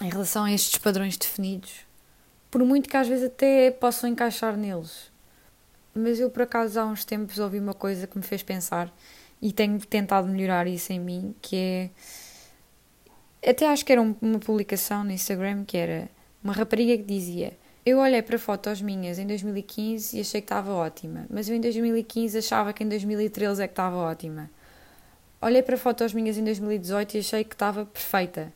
em 0.02 0.11
relação 0.11 0.42
a 0.42 0.52
estes 0.52 0.76
padrões 0.78 1.16
definidos. 1.16 1.87
Por 2.50 2.64
muito 2.64 2.88
que 2.88 2.96
às 2.96 3.06
vezes 3.06 3.26
até 3.26 3.70
possam 3.70 4.11
encaixar 4.11 4.56
neles. 4.56 5.08
Mas 5.94 6.18
eu, 6.18 6.28
por 6.30 6.42
acaso, 6.42 6.80
há 6.80 6.84
uns 6.84 7.04
tempos 7.04 7.38
ouvi 7.38 7.61
uma 7.61 7.75
coisa 7.75 8.08
que 8.08 8.18
me 8.18 8.25
fez 8.25 8.42
pensar 8.42 8.92
e 9.40 9.52
tenho 9.52 9.78
tentado 9.87 10.26
melhorar 10.26 10.66
isso 10.66 10.92
em 10.92 10.99
mim, 10.99 11.34
que 11.40 11.56
é. 11.56 13.50
Até 13.50 13.68
acho 13.68 13.84
que 13.84 13.92
era 13.92 14.02
uma 14.02 14.38
publicação 14.40 15.04
no 15.04 15.12
Instagram 15.12 15.64
que 15.64 15.76
era 15.76 16.08
uma 16.42 16.52
rapariga 16.52 16.96
que 16.96 17.04
dizia 17.04 17.56
eu 17.86 17.98
olhei 17.98 18.22
para 18.22 18.38
fotos 18.38 18.80
minhas 18.80 19.18
em 19.18 19.26
2015 19.26 20.16
e 20.16 20.20
achei 20.20 20.40
que 20.40 20.46
estava 20.46 20.72
ótima, 20.72 21.26
mas 21.28 21.48
eu 21.48 21.54
em 21.54 21.60
2015 21.60 22.38
achava 22.38 22.72
que 22.72 22.82
em 22.82 22.88
2013 22.88 23.62
é 23.62 23.66
que 23.66 23.72
estava 23.72 23.96
ótima. 23.96 24.50
Olhei 25.40 25.62
para 25.62 25.76
fotos 25.76 26.14
minhas 26.14 26.38
em 26.38 26.44
2018 26.44 27.14
e 27.14 27.18
achei 27.18 27.44
que 27.44 27.54
estava 27.54 27.84
perfeita, 27.84 28.50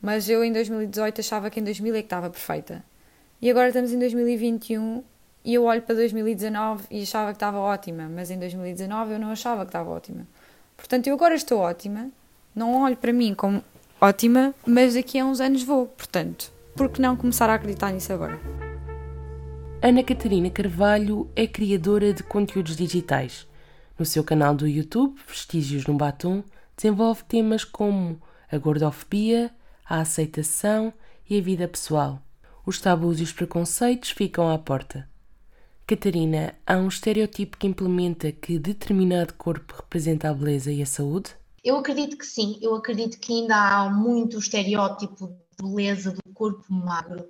mas 0.00 0.30
eu 0.30 0.42
em 0.42 0.50
2018 0.50 1.20
achava 1.20 1.50
que 1.50 1.60
em 1.60 1.64
2000 1.64 1.94
é 1.94 1.98
que 1.98 2.06
estava 2.06 2.30
perfeita. 2.30 2.82
E 3.42 3.50
agora 3.50 3.68
estamos 3.68 3.92
em 3.92 3.98
2021 3.98 5.04
e 5.44 5.54
eu 5.54 5.64
olho 5.64 5.82
para 5.82 5.96
2019 5.96 6.84
e 6.90 7.02
achava 7.02 7.32
que 7.32 7.36
estava 7.36 7.58
ótima, 7.58 8.08
mas 8.08 8.30
em 8.30 8.38
2019 8.38 9.12
eu 9.12 9.18
não 9.18 9.30
achava 9.30 9.66
que 9.66 9.68
estava 9.68 9.90
ótima. 9.90 10.26
Portanto, 10.74 11.06
eu 11.06 11.14
agora 11.14 11.34
estou 11.34 11.58
ótima, 11.58 12.08
não 12.54 12.80
olho 12.80 12.96
para 12.96 13.12
mim 13.12 13.34
como 13.34 13.62
ótima, 14.00 14.54
mas 14.66 14.94
daqui 14.94 15.18
a 15.18 15.26
uns 15.26 15.38
anos 15.38 15.62
vou. 15.62 15.86
Portanto, 15.86 16.50
por 16.74 16.88
que 16.88 17.02
não 17.02 17.14
começar 17.14 17.50
a 17.50 17.54
acreditar 17.54 17.92
nisso 17.92 18.10
agora? 18.10 18.69
Ana 19.82 20.02
Catarina 20.02 20.50
Carvalho 20.50 21.30
é 21.34 21.46
criadora 21.46 22.12
de 22.12 22.22
conteúdos 22.22 22.76
digitais. 22.76 23.46
No 23.98 24.04
seu 24.04 24.22
canal 24.22 24.54
do 24.54 24.68
YouTube, 24.68 25.18
Vestígios 25.26 25.86
no 25.86 25.94
Batom, 25.94 26.44
desenvolve 26.76 27.24
temas 27.24 27.64
como 27.64 28.20
a 28.52 28.58
gordofobia, 28.58 29.50
a 29.88 30.00
aceitação 30.00 30.92
e 31.28 31.38
a 31.38 31.40
vida 31.40 31.66
pessoal. 31.66 32.20
Os 32.66 32.78
tabus 32.78 33.20
e 33.20 33.22
os 33.22 33.32
preconceitos 33.32 34.10
ficam 34.10 34.52
à 34.52 34.58
porta. 34.58 35.08
Catarina, 35.86 36.54
há 36.66 36.76
um 36.76 36.88
estereotipo 36.88 37.56
que 37.56 37.66
implementa 37.66 38.30
que 38.30 38.58
determinado 38.58 39.32
corpo 39.32 39.74
representa 39.74 40.28
a 40.28 40.34
beleza 40.34 40.70
e 40.70 40.82
a 40.82 40.86
saúde? 40.86 41.30
Eu 41.64 41.78
acredito 41.78 42.18
que 42.18 42.26
sim, 42.26 42.58
eu 42.60 42.74
acredito 42.74 43.18
que 43.18 43.32
ainda 43.32 43.56
há 43.56 43.88
muito 43.88 44.38
estereótipo 44.38 45.39
beleza 45.60 46.12
do 46.12 46.22
corpo 46.32 46.64
magro, 46.72 47.28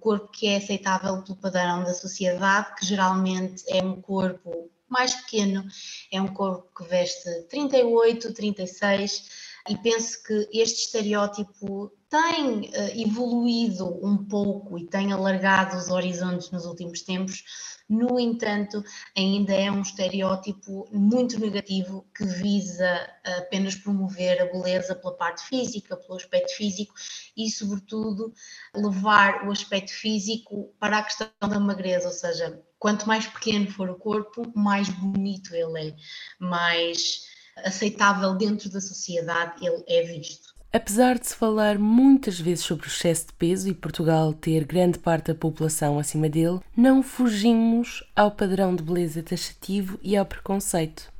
corpo 0.00 0.28
que 0.28 0.46
é 0.48 0.56
aceitável 0.56 1.22
pelo 1.22 1.36
padrão 1.36 1.84
da 1.84 1.94
sociedade, 1.94 2.74
que 2.76 2.86
geralmente 2.86 3.62
é 3.68 3.82
um 3.82 4.00
corpo 4.00 4.70
mais 4.88 5.14
pequeno, 5.14 5.64
é 6.10 6.20
um 6.20 6.28
corpo 6.28 6.68
que 6.76 6.88
veste 6.88 7.42
38, 7.50 8.32
36 8.32 9.47
e 9.68 9.76
penso 9.78 10.22
que 10.22 10.48
este 10.52 10.86
estereótipo 10.86 11.92
tem 12.08 12.60
uh, 12.60 13.00
evoluído 13.00 13.86
um 14.04 14.16
pouco 14.24 14.78
e 14.78 14.86
tem 14.86 15.12
alargado 15.12 15.76
os 15.76 15.88
horizontes 15.88 16.50
nos 16.50 16.64
últimos 16.64 17.02
tempos, 17.02 17.44
no 17.88 18.20
entanto, 18.20 18.84
ainda 19.16 19.54
é 19.54 19.70
um 19.70 19.80
estereótipo 19.80 20.86
muito 20.92 21.40
negativo 21.40 22.06
que 22.14 22.24
visa 22.24 23.08
apenas 23.24 23.74
promover 23.74 24.42
a 24.42 24.46
beleza 24.46 24.94
pela 24.94 25.16
parte 25.16 25.42
física, 25.44 25.96
pelo 25.96 26.16
aspecto 26.16 26.54
físico 26.54 26.92
e, 27.34 27.50
sobretudo, 27.50 28.32
levar 28.74 29.48
o 29.48 29.50
aspecto 29.50 29.90
físico 29.90 30.74
para 30.78 30.98
a 30.98 31.02
questão 31.02 31.30
da 31.40 31.58
magreza, 31.58 32.08
ou 32.08 32.14
seja, 32.14 32.62
quanto 32.78 33.08
mais 33.08 33.26
pequeno 33.26 33.70
for 33.70 33.88
o 33.88 33.98
corpo, 33.98 34.52
mais 34.54 34.90
bonito 34.90 35.54
ele 35.54 35.88
é, 35.88 35.96
mais 36.38 37.37
aceitável 37.64 38.34
dentro 38.34 38.68
da 38.70 38.80
sociedade 38.80 39.64
ele 39.64 39.82
é 39.86 40.02
visto. 40.02 40.48
Apesar 40.70 41.18
de 41.18 41.26
se 41.26 41.34
falar 41.34 41.78
muitas 41.78 42.38
vezes 42.38 42.64
sobre 42.64 42.86
o 42.86 42.88
excesso 42.88 43.28
de 43.28 43.32
peso 43.32 43.68
e 43.70 43.74
Portugal 43.74 44.34
ter 44.34 44.66
grande 44.66 44.98
parte 44.98 45.28
da 45.28 45.34
população 45.34 45.98
acima 45.98 46.28
dele, 46.28 46.60
não 46.76 47.02
fugimos 47.02 48.04
ao 48.14 48.30
padrão 48.30 48.76
de 48.76 48.82
beleza 48.82 49.22
taxativo 49.22 49.98
e 50.02 50.14
ao 50.14 50.26
preconceito. 50.26 51.10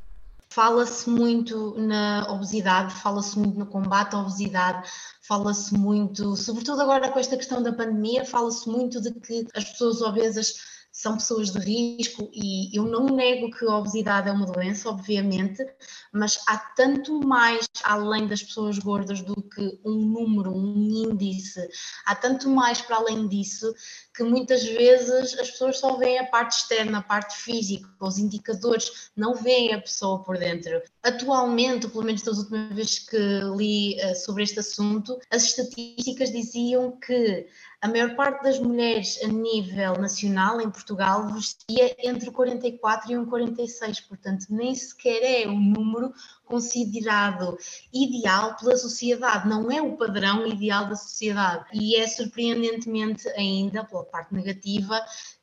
Fala-se 0.50 1.08
muito 1.08 1.74
na 1.78 2.26
obesidade, 2.30 2.94
fala-se 2.94 3.38
muito 3.38 3.58
no 3.58 3.66
combate 3.66 4.14
à 4.14 4.20
obesidade, 4.20 4.86
fala-se 5.22 5.74
muito, 5.74 6.36
sobretudo 6.36 6.82
agora 6.82 7.08
com 7.10 7.18
esta 7.18 7.36
questão 7.36 7.62
da 7.62 7.72
pandemia, 7.72 8.24
fala-se 8.26 8.68
muito 8.68 9.00
de 9.00 9.12
que 9.12 9.46
as 9.54 9.64
pessoas 9.64 10.02
obesas 10.02 10.54
são 10.98 11.16
pessoas 11.16 11.52
de 11.52 11.60
risco 11.60 12.28
e 12.34 12.76
eu 12.76 12.82
não 12.82 13.06
nego 13.06 13.52
que 13.52 13.64
a 13.64 13.76
obesidade 13.76 14.28
é 14.28 14.32
uma 14.32 14.46
doença, 14.46 14.88
obviamente, 14.88 15.64
mas 16.12 16.40
há 16.48 16.58
tanto 16.58 17.20
mais 17.20 17.68
além 17.84 18.26
das 18.26 18.42
pessoas 18.42 18.80
gordas 18.80 19.22
do 19.22 19.40
que 19.40 19.78
um 19.84 19.94
número, 19.94 20.50
um 20.50 20.74
índice, 20.76 21.68
há 22.04 22.16
tanto 22.16 22.50
mais 22.50 22.80
para 22.80 22.96
além 22.96 23.28
disso 23.28 23.72
que 24.18 24.24
muitas 24.24 24.64
vezes 24.64 25.38
as 25.38 25.48
pessoas 25.48 25.78
só 25.78 25.96
veem 25.96 26.18
a 26.18 26.26
parte 26.26 26.56
externa, 26.56 26.98
a 26.98 27.02
parte 27.02 27.36
física, 27.36 27.88
os 28.00 28.18
indicadores, 28.18 29.12
não 29.16 29.32
veem 29.32 29.72
a 29.72 29.80
pessoa 29.80 30.24
por 30.24 30.36
dentro. 30.36 30.82
Atualmente, 31.04 31.86
pelo 31.86 32.02
menos 32.02 32.22
das 32.22 32.38
últimas 32.38 32.74
vezes 32.74 32.98
que 32.98 33.16
li 33.56 33.96
uh, 34.02 34.16
sobre 34.16 34.42
este 34.42 34.58
assunto, 34.58 35.16
as 35.30 35.44
estatísticas 35.44 36.32
diziam 36.32 36.98
que 36.98 37.46
a 37.80 37.86
maior 37.86 38.16
parte 38.16 38.42
das 38.42 38.58
mulheres 38.58 39.22
a 39.22 39.28
nível 39.28 39.92
nacional 40.00 40.60
em 40.60 40.68
Portugal 40.68 41.32
vestia 41.32 41.94
entre 42.00 42.28
44 42.32 43.12
e 43.12 43.16
um 43.16 43.24
46, 43.24 44.00
portanto 44.00 44.46
nem 44.50 44.74
sequer 44.74 45.44
é 45.44 45.48
um 45.48 45.60
número 45.60 46.12
considerado 46.48 47.56
ideal 47.92 48.56
pela 48.56 48.76
sociedade, 48.76 49.48
não 49.48 49.70
é 49.70 49.80
o 49.80 49.96
padrão 49.96 50.46
ideal 50.46 50.88
da 50.88 50.96
sociedade. 50.96 51.66
E 51.72 51.94
é 51.96 52.08
surpreendentemente 52.08 53.28
ainda, 53.30 53.84
pela 53.84 54.04
parte 54.04 54.34
negativa, 54.34 55.00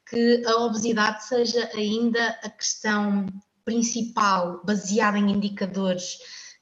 que 0.10 0.44
a 0.46 0.58
obesidade 0.58 1.24
seja 1.26 1.70
ainda 1.74 2.28
a 2.44 2.50
questão 2.50 3.26
principal, 3.64 4.62
baseada 4.66 5.18
em 5.18 5.32
indicadores 5.32 6.18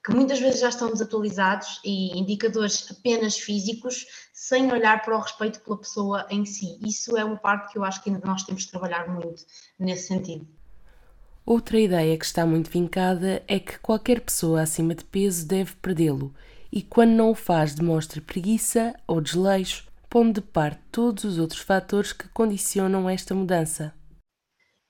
que 0.05 0.13
muitas 0.13 0.39
vezes 0.39 0.59
já 0.59 0.67
estão 0.67 0.91
desatualizados 0.91 1.79
e 1.83 2.19
indicadores 2.19 2.91
apenas 2.91 3.37
físicos, 3.37 4.05
sem 4.33 4.69
olhar 4.69 5.01
para 5.01 5.15
o 5.15 5.21
respeito 5.21 5.61
pela 5.61 5.77
pessoa 5.77 6.27
em 6.29 6.45
si. 6.45 6.77
Isso 6.85 7.15
é 7.15 7.23
uma 7.23 7.37
parte 7.37 7.71
que 7.71 7.77
eu 7.77 7.85
acho 7.85 8.03
que 8.03 8.09
ainda 8.09 8.25
nós 8.27 8.43
temos 8.43 8.63
de 8.63 8.71
trabalhar 8.71 9.07
muito 9.07 9.45
nesse 9.79 10.07
sentido. 10.07 10.45
Outra 11.45 11.77
ideia 11.77 12.17
que 12.17 12.23
está 12.23 12.45
muito 12.45 12.69
vincada 12.69 13.43
é 13.49 13.59
que 13.59 13.77
qualquer 13.79 14.21
pessoa 14.21 14.61
acima 14.61 14.95
de 14.95 15.03
peso 15.03 15.45
deve 15.45 15.73
perdê-lo 15.75 16.33
e, 16.71 16.81
quando 16.81 17.11
não 17.11 17.31
o 17.31 17.35
faz, 17.35 17.75
demonstra 17.75 18.21
preguiça 18.21 18.95
ou 19.05 19.19
desleixo, 19.19 19.85
pondo 20.09 20.35
de 20.35 20.41
parte 20.41 20.79
todos 20.89 21.25
os 21.25 21.37
outros 21.37 21.59
fatores 21.59 22.13
que 22.13 22.29
condicionam 22.29 23.09
esta 23.09 23.35
mudança. 23.35 23.93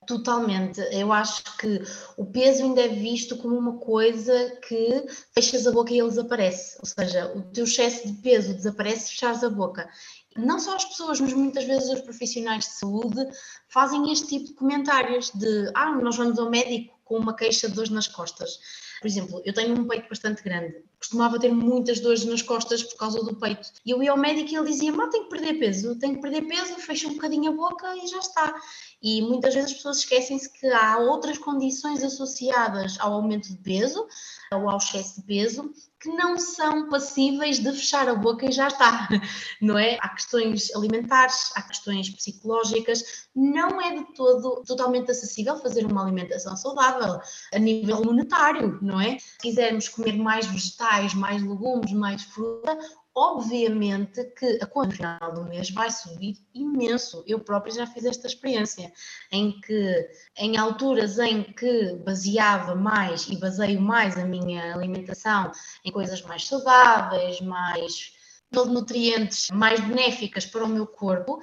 Totalmente. 0.05 0.79
Eu 0.91 1.11
acho 1.11 1.43
que 1.57 1.81
o 2.17 2.25
peso 2.25 2.63
ainda 2.63 2.81
é 2.81 2.87
visto 2.87 3.37
como 3.37 3.57
uma 3.57 3.77
coisa 3.77 4.57
que 4.67 5.05
fechas 5.33 5.65
a 5.65 5.71
boca 5.71 5.93
e 5.93 5.99
ele 5.99 6.09
desaparece. 6.09 6.77
Ou 6.79 6.85
seja, 6.85 7.33
o 7.35 7.41
teu 7.41 7.63
excesso 7.63 8.07
de 8.07 8.13
peso 8.21 8.53
desaparece 8.53 9.07
se 9.07 9.09
fechares 9.11 9.43
a 9.43 9.49
boca. 9.49 9.89
Não 10.35 10.59
só 10.59 10.75
as 10.75 10.85
pessoas, 10.85 11.19
mas 11.19 11.33
muitas 11.33 11.63
vezes 11.65 11.89
os 11.89 12.01
profissionais 12.01 12.65
de 12.65 12.71
saúde 12.73 13.25
fazem 13.67 14.11
este 14.11 14.27
tipo 14.27 14.45
de 14.47 14.53
comentários 14.53 15.31
de 15.31 15.71
ah, 15.75 15.91
nós 15.95 16.15
vamos 16.15 16.39
ao 16.39 16.49
médico 16.49 16.97
com 17.03 17.17
uma 17.17 17.35
queixa 17.35 17.67
de 17.67 17.75
dores 17.75 17.91
nas 17.91 18.07
costas. 18.07 18.59
Por 19.01 19.07
exemplo, 19.07 19.41
eu 19.43 19.53
tenho 19.53 19.77
um 19.77 19.85
peito 19.85 20.07
bastante 20.07 20.41
grande, 20.41 20.81
costumava 20.97 21.37
ter 21.37 21.51
muitas 21.51 21.99
dores 21.99 22.23
nas 22.23 22.41
costas 22.41 22.81
por 22.83 22.97
causa 22.97 23.21
do 23.21 23.35
peito. 23.35 23.69
E 23.85 23.91
eu 23.91 24.01
ia 24.01 24.11
ao 24.11 24.17
médico 24.17 24.49
e 24.49 24.55
ele 24.55 24.69
dizia: 24.69 24.93
Mas 24.93 25.09
tenho 25.09 25.25
que 25.25 25.29
perder 25.29 25.59
peso, 25.59 25.99
tenho 25.99 26.15
que 26.15 26.21
perder 26.21 26.43
peso, 26.43 26.75
fecha 26.75 27.07
um 27.09 27.15
bocadinho 27.15 27.51
a 27.51 27.53
boca 27.53 27.95
e 27.97 28.07
já 28.07 28.19
está. 28.19 28.55
E 29.03 29.21
muitas 29.21 29.53
vezes 29.53 29.71
as 29.71 29.75
pessoas 29.75 29.97
esquecem-se 29.97 30.49
que 30.49 30.65
há 30.67 30.97
outras 30.97 31.37
condições 31.37 32.01
associadas 32.01 32.97
ao 33.01 33.11
aumento 33.11 33.49
de 33.49 33.57
peso 33.57 34.07
ou 34.53 34.69
ao 34.69 34.77
excesso 34.77 35.19
de 35.19 35.27
peso 35.27 35.73
que 35.99 36.09
não 36.09 36.37
são 36.37 36.89
passíveis 36.89 37.59
de 37.59 37.71
fechar 37.71 38.09
a 38.09 38.15
boca 38.15 38.45
e 38.45 38.51
já 38.51 38.67
está, 38.67 39.07
não 39.61 39.77
é? 39.77 39.97
Há 40.01 40.09
questões 40.09 40.73
alimentares, 40.75 41.51
há 41.55 41.61
questões 41.61 42.09
psicológicas, 42.09 43.25
não 43.33 43.81
é 43.81 43.95
de 43.95 44.13
todo 44.13 44.63
totalmente 44.65 45.11
acessível 45.11 45.57
fazer 45.57 45.85
uma 45.85 46.03
alimentação 46.03 46.57
saudável 46.57 47.21
a 47.53 47.59
nível 47.59 48.03
monetário, 48.03 48.79
não 48.81 48.99
é? 48.99 49.17
Se 49.17 49.37
quisermos 49.37 49.87
comer 49.87 50.17
mais 50.17 50.45
vegetais, 50.45 51.13
mais 51.13 51.41
legumes, 51.41 51.93
mais 51.93 52.23
fruta, 52.23 52.77
obviamente 53.15 54.23
que 54.37 54.59
a 54.61 54.65
conta 54.65 54.95
final 54.95 55.33
do 55.33 55.45
mês 55.45 55.69
vai 55.69 55.91
subir 55.91 56.37
imenso. 56.53 57.23
Eu 57.27 57.39
própria 57.39 57.73
já 57.73 57.87
fiz 57.87 58.05
esta 58.05 58.27
experiência, 58.27 58.91
em 59.31 59.59
que 59.61 60.09
em 60.37 60.57
alturas 60.57 61.19
em 61.19 61.43
que 61.43 61.93
baseava 62.03 62.75
mais 62.75 63.27
e 63.27 63.37
baseio 63.37 63.79
mais 63.79 64.17
a 64.17 64.25
minha 64.25 64.73
alimentação 64.73 65.51
em 65.85 65.91
coisas 65.91 66.21
mais 66.23 66.47
saudáveis, 66.47 67.39
mais 67.41 68.13
de 68.51 68.69
nutrientes 68.69 69.49
mais 69.51 69.79
benéficas 69.79 70.45
para 70.45 70.63
o 70.63 70.67
meu 70.67 70.85
corpo, 70.85 71.39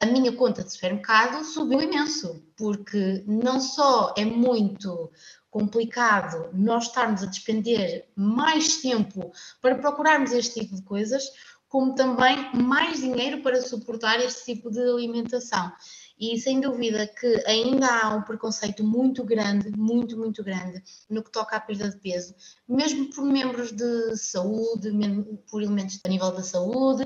a 0.00 0.06
minha 0.06 0.32
conta 0.32 0.62
de 0.62 0.72
supermercado 0.72 1.44
subiu 1.44 1.80
imenso, 1.80 2.42
porque 2.56 3.24
não 3.26 3.60
só 3.60 4.12
é 4.16 4.24
muito 4.24 5.10
complicado 5.50 6.50
nós 6.52 6.84
estarmos 6.84 7.22
a 7.22 7.26
despender 7.26 8.08
mais 8.14 8.82
tempo 8.82 9.32
para 9.62 9.78
procurarmos 9.78 10.32
este 10.32 10.60
tipo 10.60 10.76
de 10.76 10.82
coisas, 10.82 11.24
como 11.68 11.94
também 11.94 12.50
mais 12.54 13.00
dinheiro 13.00 13.42
para 13.42 13.60
suportar 13.62 14.20
este 14.20 14.44
tipo 14.44 14.70
de 14.70 14.80
alimentação. 14.80 15.72
E 16.18 16.38
sem 16.40 16.60
dúvida 16.60 17.06
que 17.06 17.42
ainda 17.46 17.86
há 17.86 18.14
um 18.14 18.22
preconceito 18.22 18.82
muito 18.82 19.22
grande, 19.22 19.70
muito, 19.76 20.16
muito 20.16 20.42
grande, 20.42 20.82
no 21.10 21.22
que 21.22 21.30
toca 21.30 21.56
à 21.56 21.60
perda 21.60 21.90
de 21.90 21.98
peso, 21.98 22.34
mesmo 22.66 23.10
por 23.10 23.24
membros 23.24 23.72
de 23.72 24.16
saúde, 24.16 24.90
por 25.50 25.62
elementos 25.62 26.00
a 26.04 26.08
nível 26.08 26.32
da 26.32 26.42
saúde, 26.42 27.04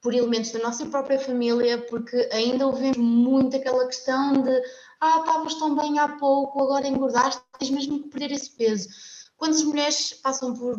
por 0.00 0.14
elementos 0.14 0.52
da 0.52 0.60
nossa 0.60 0.86
própria 0.86 1.18
família, 1.18 1.78
porque 1.86 2.28
ainda 2.32 2.66
ouvimos 2.66 2.96
muito 2.96 3.56
aquela 3.56 3.86
questão 3.86 4.42
de 4.42 4.62
ah, 5.00 5.18
estavas 5.20 5.54
tão 5.54 5.74
bem 5.76 5.98
há 5.98 6.08
pouco, 6.16 6.62
agora 6.62 6.86
engordaste, 6.86 7.42
tens 7.58 7.70
mesmo 7.70 8.02
que 8.02 8.08
perder 8.08 8.34
esse 8.34 8.50
peso. 8.50 8.88
Quando 9.36 9.54
as 9.54 9.62
mulheres 9.62 10.12
passam 10.14 10.54
por, 10.54 10.76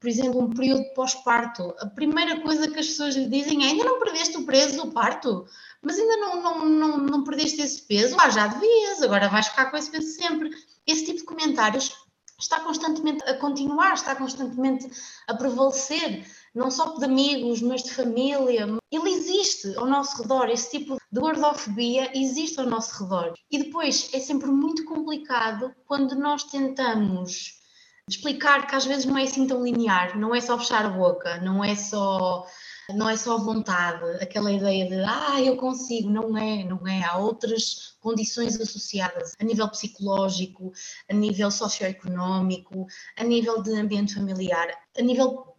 por 0.00 0.08
exemplo, 0.08 0.40
um 0.40 0.50
período 0.50 0.84
pós-parto, 0.94 1.74
a 1.78 1.86
primeira 1.86 2.40
coisa 2.40 2.70
que 2.70 2.78
as 2.78 2.88
pessoas 2.88 3.14
lhe 3.14 3.28
dizem 3.28 3.64
é 3.64 3.68
ainda 3.68 3.84
não 3.84 3.98
perdeste 3.98 4.36
o 4.36 4.46
peso 4.46 4.82
do 4.82 4.92
parto, 4.92 5.46
mas 5.82 5.98
ainda 5.98 6.16
não, 6.16 6.42
não, 6.42 6.64
não, 6.66 6.96
não 6.98 7.24
perdeste 7.24 7.60
esse 7.60 7.82
peso, 7.82 8.16
ah, 8.18 8.30
já 8.30 8.46
devias, 8.46 9.02
agora 9.02 9.28
vais 9.28 9.48
ficar 9.48 9.70
com 9.70 9.76
esse 9.76 9.90
peso 9.90 10.08
sempre. 10.08 10.50
Esse 10.86 11.06
tipo 11.06 11.18
de 11.18 11.24
comentários 11.24 11.94
está 12.38 12.60
constantemente 12.60 13.22
a 13.24 13.34
continuar, 13.38 13.94
está 13.94 14.14
constantemente 14.14 14.90
a 15.26 15.34
prevalecer 15.34 16.26
não 16.54 16.70
só 16.70 16.94
de 16.96 17.04
amigos, 17.04 17.60
mas 17.60 17.82
de 17.82 17.92
família. 17.92 18.66
Ele 18.90 19.10
existe 19.10 19.76
ao 19.76 19.86
nosso 19.86 20.22
redor, 20.22 20.48
esse 20.48 20.70
tipo 20.70 20.96
de 21.10 21.20
gordofobia 21.20 22.10
existe 22.16 22.60
ao 22.60 22.66
nosso 22.66 23.02
redor. 23.02 23.34
E 23.50 23.58
depois 23.58 24.08
é 24.12 24.20
sempre 24.20 24.50
muito 24.50 24.84
complicado 24.84 25.74
quando 25.86 26.14
nós 26.14 26.44
tentamos 26.44 27.60
explicar 28.08 28.66
que 28.66 28.74
às 28.74 28.84
vezes 28.84 29.06
não 29.06 29.16
é 29.16 29.22
assim 29.22 29.46
tão 29.46 29.64
linear, 29.64 30.16
não 30.18 30.34
é 30.34 30.40
só 30.40 30.58
fechar 30.58 30.84
a 30.84 30.90
boca, 30.90 31.40
não 31.40 31.64
é 31.64 31.74
só 31.74 32.46
não 32.90 33.08
é 33.08 33.16
só 33.16 33.38
vontade, 33.38 34.04
aquela 34.22 34.52
ideia 34.52 34.86
de 34.86 35.02
ah, 35.04 35.40
eu 35.40 35.56
consigo, 35.56 36.10
não 36.10 36.36
é, 36.36 36.64
não 36.64 36.86
é, 36.86 37.02
há 37.02 37.16
outras 37.16 37.96
condições 37.98 38.60
associadas 38.60 39.32
a 39.40 39.42
nível 39.42 39.66
psicológico, 39.70 40.70
a 41.10 41.14
nível 41.14 41.50
socioeconómico, 41.50 42.86
a 43.16 43.24
nível 43.24 43.62
de 43.62 43.72
ambiente 43.72 44.14
familiar, 44.14 44.68
a 44.98 45.00
nível 45.00 45.53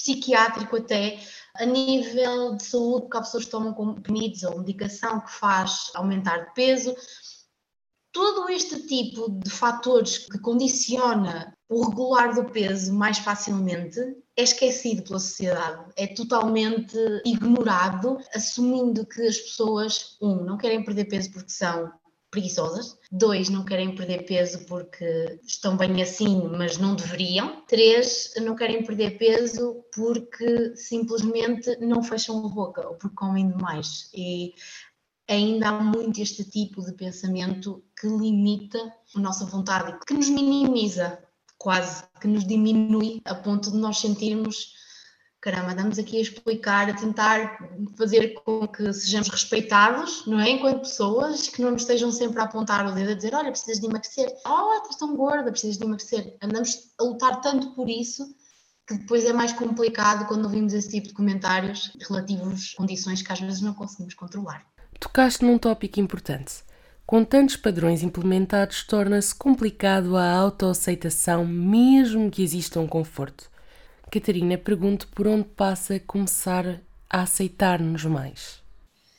psiquiátrico 0.00 0.76
até, 0.76 1.20
a 1.56 1.64
nível 1.64 2.56
de 2.56 2.62
saúde, 2.64 3.02
porque 3.02 3.16
há 3.16 3.20
pessoas 3.20 3.44
que 3.44 3.50
tomam 3.50 3.74
comprimidos 3.74 4.42
ou 4.42 4.58
medicação 4.58 5.20
que 5.20 5.32
faz 5.32 5.90
aumentar 5.94 6.46
de 6.46 6.54
peso. 6.54 6.94
Todo 8.12 8.48
este 8.48 8.86
tipo 8.86 9.30
de 9.30 9.50
fatores 9.50 10.18
que 10.18 10.38
condiciona 10.38 11.54
o 11.68 11.88
regular 11.88 12.34
do 12.34 12.44
peso 12.44 12.92
mais 12.92 13.18
facilmente 13.18 14.00
é 14.36 14.42
esquecido 14.42 15.02
pela 15.02 15.20
sociedade, 15.20 15.92
é 15.96 16.08
totalmente 16.08 16.96
ignorado, 17.24 18.18
assumindo 18.34 19.06
que 19.06 19.22
as 19.22 19.38
pessoas, 19.38 20.16
um, 20.20 20.36
não 20.36 20.56
querem 20.56 20.82
perder 20.82 21.04
peso 21.04 21.30
porque 21.30 21.50
são 21.50 21.92
preguiçosas. 22.30 22.96
Dois, 23.10 23.48
não 23.48 23.64
querem 23.64 23.94
perder 23.94 24.24
peso 24.24 24.64
porque 24.66 25.40
estão 25.42 25.76
bem 25.76 26.00
assim, 26.00 26.48
mas 26.56 26.78
não 26.78 26.94
deveriam. 26.94 27.64
Três, 27.66 28.32
não 28.40 28.54
querem 28.54 28.84
perder 28.84 29.18
peso 29.18 29.84
porque 29.94 30.76
simplesmente 30.76 31.76
não 31.80 32.02
fecham 32.02 32.44
a 32.44 32.48
boca 32.48 32.86
ou 32.86 32.94
porque 32.94 33.16
comem 33.16 33.48
demais. 33.48 34.10
E 34.14 34.54
ainda 35.28 35.68
há 35.68 35.80
muito 35.80 36.20
este 36.20 36.44
tipo 36.44 36.84
de 36.84 36.92
pensamento 36.92 37.84
que 37.98 38.06
limita 38.06 38.78
a 39.14 39.20
nossa 39.20 39.44
vontade, 39.44 39.98
que 40.06 40.14
nos 40.14 40.28
minimiza 40.28 41.18
quase, 41.58 42.04
que 42.20 42.26
nos 42.26 42.46
diminui 42.46 43.20
a 43.24 43.34
ponto 43.34 43.70
de 43.70 43.76
nós 43.76 43.98
sentirmos 43.98 44.79
caramba, 45.40 45.72
andamos 45.72 45.98
aqui 45.98 46.18
a 46.18 46.20
explicar, 46.20 46.90
a 46.90 46.94
tentar 46.94 47.58
fazer 47.96 48.34
com 48.34 48.68
que 48.68 48.92
sejamos 48.92 49.28
respeitados, 49.28 50.24
não 50.26 50.38
é? 50.38 50.50
Enquanto 50.50 50.80
pessoas, 50.80 51.48
que 51.48 51.62
não 51.62 51.70
nos 51.70 51.82
estejam 51.82 52.12
sempre 52.12 52.40
a 52.40 52.44
apontar 52.44 52.86
o 52.86 52.92
dedo 52.92 53.12
a 53.12 53.14
dizer, 53.14 53.34
olha, 53.34 53.50
precisas 53.50 53.80
de 53.80 53.86
emagrecer, 53.86 54.28
oh, 54.46 54.74
estás 54.74 54.96
tão 54.96 55.16
gorda, 55.16 55.50
precisas 55.50 55.78
de 55.78 55.84
emagrecer. 55.84 56.36
Andamos 56.42 56.92
a 56.98 57.04
lutar 57.04 57.40
tanto 57.40 57.70
por 57.70 57.88
isso 57.88 58.34
que 58.86 58.98
depois 58.98 59.24
é 59.24 59.32
mais 59.32 59.52
complicado 59.52 60.26
quando 60.26 60.44
ouvimos 60.44 60.74
esse 60.74 60.90
tipo 60.90 61.08
de 61.08 61.14
comentários 61.14 61.96
relativos 62.08 62.74
a 62.74 62.76
condições 62.76 63.22
que 63.22 63.32
às 63.32 63.40
vezes 63.40 63.60
não 63.60 63.72
conseguimos 63.72 64.14
controlar. 64.14 64.66
Tocaste 64.98 65.44
num 65.44 65.58
tópico 65.58 66.00
importante. 66.00 66.64
Com 67.06 67.24
tantos 67.24 67.56
padrões 67.56 68.02
implementados, 68.02 68.84
torna-se 68.84 69.34
complicado 69.34 70.16
a 70.16 70.30
autoaceitação, 70.32 71.46
mesmo 71.46 72.30
que 72.30 72.42
exista 72.42 72.78
um 72.78 72.86
conforto. 72.86 73.50
Catarina, 74.10 74.58
pergunto 74.58 75.06
por 75.08 75.26
onde 75.26 75.44
passa 75.44 76.00
começar 76.00 76.80
a 77.08 77.22
aceitar-nos 77.22 78.04
mais. 78.04 78.60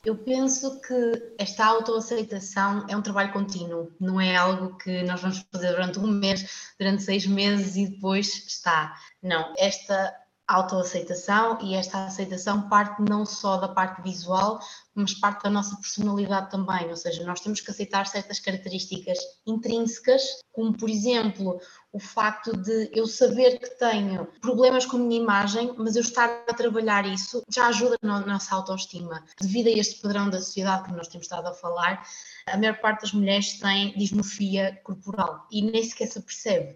Eu 0.03 0.17
penso 0.17 0.81
que 0.81 1.33
esta 1.37 1.63
autoaceitação 1.63 2.85
é 2.89 2.97
um 2.97 3.01
trabalho 3.01 3.31
contínuo, 3.31 3.91
não 3.99 4.19
é 4.19 4.35
algo 4.35 4.75
que 4.77 5.03
nós 5.03 5.21
vamos 5.21 5.45
fazer 5.51 5.71
durante 5.71 5.99
um 5.99 6.07
mês, 6.07 6.73
durante 6.79 7.03
seis 7.03 7.25
meses 7.27 7.75
e 7.75 7.87
depois 7.87 8.47
está. 8.47 8.95
Não, 9.21 9.53
esta 9.57 10.13
autoaceitação 10.47 11.59
e 11.61 11.75
esta 11.75 12.05
aceitação 12.05 12.67
parte 12.67 13.01
não 13.07 13.25
só 13.25 13.57
da 13.57 13.67
parte 13.67 14.01
visual, 14.01 14.59
mas 14.93 15.13
parte 15.13 15.43
da 15.43 15.49
nossa 15.49 15.75
personalidade 15.77 16.51
também, 16.51 16.89
ou 16.89 16.95
seja, 16.95 17.23
nós 17.23 17.39
temos 17.39 17.61
que 17.61 17.71
aceitar 17.71 18.05
certas 18.07 18.39
características 18.39 19.17
intrínsecas, 19.45 20.21
como 20.51 20.75
por 20.77 20.89
exemplo 20.89 21.59
o 21.93 21.99
facto 21.99 22.55
de 22.55 22.89
eu 22.93 23.05
saber 23.07 23.59
que 23.59 23.69
tenho 23.77 24.25
problemas 24.41 24.85
com 24.85 24.97
a 24.97 24.99
minha 24.99 25.21
imagem, 25.21 25.73
mas 25.77 25.95
eu 25.95 26.01
estar 26.01 26.43
a 26.47 26.53
trabalhar 26.53 27.05
isso 27.05 27.43
já 27.49 27.67
ajuda 27.67 27.97
na 28.01 28.19
nossa 28.25 28.55
autoestima. 28.55 29.23
Devido 29.39 29.67
a 29.67 29.71
este 29.71 30.01
padrão 30.01 30.29
da 30.29 30.39
sociedade 30.39 30.85
que 30.85 30.93
nós 30.93 31.07
temos 31.07 31.25
estado 31.25 31.47
a 31.47 31.53
falar, 31.53 32.05
a 32.47 32.57
maior 32.57 32.79
parte 32.79 33.01
das 33.01 33.13
mulheres 33.13 33.59
tem 33.59 33.93
dismorfia 33.97 34.79
corporal 34.83 35.47
e 35.51 35.61
nem 35.61 35.83
sequer 35.83 36.07
se 36.07 36.21
percebe. 36.21 36.75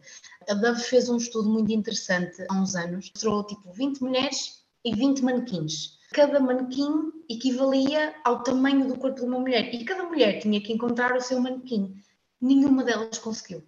A 0.49 0.54
Dove 0.54 0.82
fez 0.82 1.10
um 1.10 1.17
estudo 1.17 1.49
muito 1.49 1.71
interessante 1.71 2.45
há 2.49 2.54
uns 2.54 2.75
anos, 2.75 3.10
mostrou 3.13 3.45
tipo 3.45 3.71
20 3.71 4.01
mulheres 4.01 4.63
e 4.84 4.95
20 4.95 5.23
manequins. 5.23 5.97
Cada 6.13 6.39
manequim 6.39 7.11
equivalia 7.29 8.15
ao 8.23 8.43
tamanho 8.43 8.87
do 8.87 8.97
corpo 8.97 9.19
de 9.19 9.25
uma 9.25 9.39
mulher 9.39 9.73
e 9.73 9.83
cada 9.83 10.03
mulher 10.03 10.39
tinha 10.39 10.61
que 10.61 10.71
encontrar 10.71 11.15
o 11.15 11.21
seu 11.21 11.39
manequim. 11.39 11.95
Nenhuma 12.39 12.83
delas 12.83 13.17
conseguiu. 13.17 13.63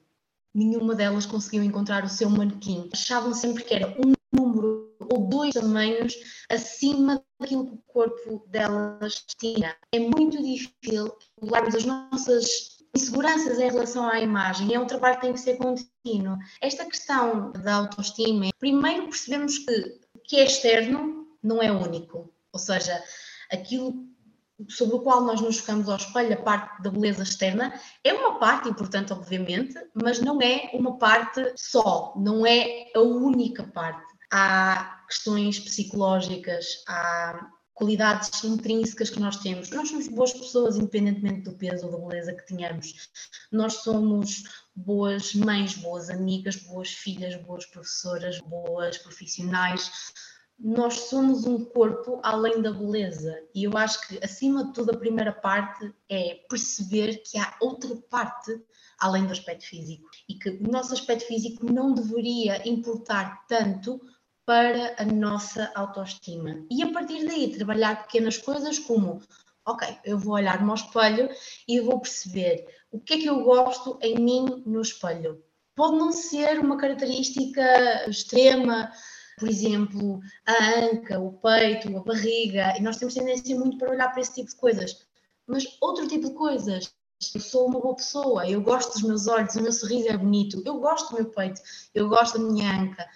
Nenhuma 0.53 0.95
delas 0.95 1.25
conseguiu 1.25 1.63
encontrar 1.63 2.03
o 2.03 2.09
seu 2.09 2.29
manequim. 2.29 2.89
Achavam 2.93 3.33
sempre 3.33 3.63
que 3.63 3.73
era 3.73 3.95
um 3.99 4.13
número 4.31 4.95
ou 4.99 5.27
dois 5.27 5.53
tamanhos 5.53 6.15
acima 6.49 7.23
daquilo 7.39 7.65
que 7.65 7.73
o 7.73 7.83
corpo 7.87 8.45
delas 8.47 9.23
tinha. 9.39 9.75
É 9.91 9.99
muito 9.99 10.41
difícil 10.41 11.15
regularmos 11.39 11.75
as 11.75 11.85
nossas 11.85 12.77
inseguranças 12.95 13.59
em 13.59 13.69
relação 13.69 14.07
à 14.07 14.19
imagem. 14.19 14.73
É 14.73 14.79
um 14.79 14.87
trabalho 14.87 15.15
que 15.15 15.21
tem 15.21 15.33
que 15.33 15.39
ser 15.39 15.57
contínuo. 15.57 16.37
Esta 16.61 16.85
questão 16.85 17.51
da 17.51 17.75
autoestima, 17.75 18.49
primeiro 18.59 19.03
percebemos 19.03 19.59
que 19.59 19.99
o 20.15 20.19
que 20.19 20.37
é 20.37 20.45
externo 20.45 21.26
não 21.43 21.61
é 21.61 21.71
único. 21.71 22.33
Ou 22.51 22.59
seja, 22.59 23.03
aquilo 23.51 24.07
sobre 24.67 24.95
o 24.95 24.99
qual 25.01 25.21
nós 25.21 25.39
nos 25.39 25.59
focamos 25.59 25.87
ao 25.87 25.97
espelho, 25.97 26.33
a 26.33 26.41
parte 26.41 26.81
da 26.81 26.89
beleza 26.89 27.23
externa, 27.23 27.79
é 28.03 28.13
uma 28.13 28.39
parte 28.39 28.67
importante, 28.67 29.13
obviamente, 29.13 29.75
mas 29.93 30.19
não 30.19 30.41
é 30.41 30.71
uma 30.73 30.97
parte 30.97 31.53
só, 31.55 32.13
não 32.17 32.45
é 32.45 32.87
a 32.95 32.99
única 33.01 33.63
parte. 33.63 34.01
Há 34.31 35.03
questões 35.07 35.59
psicológicas, 35.59 36.83
há 36.87 37.49
qualidades 37.73 38.43
intrínsecas 38.43 39.11
que 39.11 39.19
nós 39.19 39.37
temos. 39.37 39.69
Nós 39.69 39.89
somos 39.89 40.07
boas 40.07 40.33
pessoas, 40.33 40.77
independentemente 40.77 41.41
do 41.41 41.53
peso 41.53 41.85
ou 41.85 41.91
da 41.91 42.07
beleza 42.07 42.33
que 42.33 42.47
tenhamos. 42.47 43.09
Nós 43.51 43.73
somos 43.83 44.43
boas 44.75 45.35
mães, 45.35 45.75
boas 45.75 46.09
amigas, 46.09 46.55
boas 46.55 46.89
filhas, 46.89 47.35
boas 47.43 47.67
professoras, 47.67 48.39
boas 48.39 48.97
profissionais 48.97 49.91
nós 50.59 51.01
somos 51.01 51.45
um 51.45 51.63
corpo 51.63 52.19
além 52.23 52.61
da 52.61 52.71
beleza. 52.71 53.39
E 53.53 53.63
eu 53.63 53.77
acho 53.77 54.07
que, 54.07 54.23
acima 54.23 54.65
de 54.65 54.73
tudo, 54.73 54.91
a 54.91 54.97
primeira 54.97 55.31
parte 55.31 55.93
é 56.09 56.41
perceber 56.49 57.17
que 57.17 57.37
há 57.37 57.55
outra 57.61 57.95
parte 58.09 58.59
além 58.99 59.25
do 59.25 59.31
aspecto 59.31 59.65
físico. 59.65 60.09
E 60.27 60.35
que 60.35 60.49
o 60.49 60.71
nosso 60.71 60.93
aspecto 60.93 61.27
físico 61.27 61.71
não 61.71 61.93
deveria 61.93 62.67
importar 62.67 63.45
tanto 63.47 64.01
para 64.45 64.95
a 64.97 65.05
nossa 65.05 65.71
autoestima. 65.75 66.65
E 66.71 66.81
a 66.81 66.91
partir 66.91 67.25
daí, 67.27 67.55
trabalhar 67.55 68.03
pequenas 68.03 68.37
coisas 68.37 68.79
como. 68.79 69.21
Ok, 69.65 69.85
eu 70.05 70.17
vou 70.17 70.33
olhar 70.35 70.65
no 70.65 70.73
espelho 70.73 71.29
e 71.67 71.81
vou 71.81 71.99
perceber 71.99 72.65
o 72.89 72.99
que 73.01 73.15
é 73.15 73.17
que 73.17 73.25
eu 73.25 73.43
gosto 73.43 73.99
em 74.01 74.15
mim 74.15 74.63
no 74.65 74.81
espelho. 74.81 75.43
Pode 75.75 75.97
não 75.97 76.13
ser 76.13 76.59
uma 76.59 76.77
característica 76.77 78.09
extrema, 78.09 78.89
por 79.37 79.47
exemplo, 79.47 80.19
a 80.45 80.79
anca, 80.79 81.19
o 81.19 81.31
peito, 81.33 81.95
a 81.95 82.01
barriga, 82.01 82.75
e 82.75 82.81
nós 82.81 82.97
temos 82.97 83.13
tendência 83.13 83.55
muito 83.55 83.77
para 83.77 83.91
olhar 83.91 84.11
para 84.11 84.19
esse 84.19 84.33
tipo 84.33 84.49
de 84.49 84.55
coisas. 84.55 85.05
Mas 85.45 85.77
outro 85.79 86.07
tipo 86.07 86.27
de 86.27 86.33
coisas, 86.33 86.91
eu 87.35 87.39
sou 87.39 87.67
uma 87.67 87.79
boa 87.79 87.95
pessoa, 87.95 88.49
eu 88.49 88.59
gosto 88.61 88.93
dos 88.93 89.03
meus 89.03 89.27
olhos, 89.27 89.55
o 89.55 89.61
meu 89.61 89.71
sorriso 89.71 90.09
é 90.09 90.17
bonito, 90.17 90.61
eu 90.65 90.79
gosto 90.79 91.11
do 91.11 91.21
meu 91.21 91.29
peito, 91.29 91.61
eu 91.93 92.09
gosto 92.09 92.39
da 92.39 92.45
minha 92.45 92.81
anca. 92.81 93.07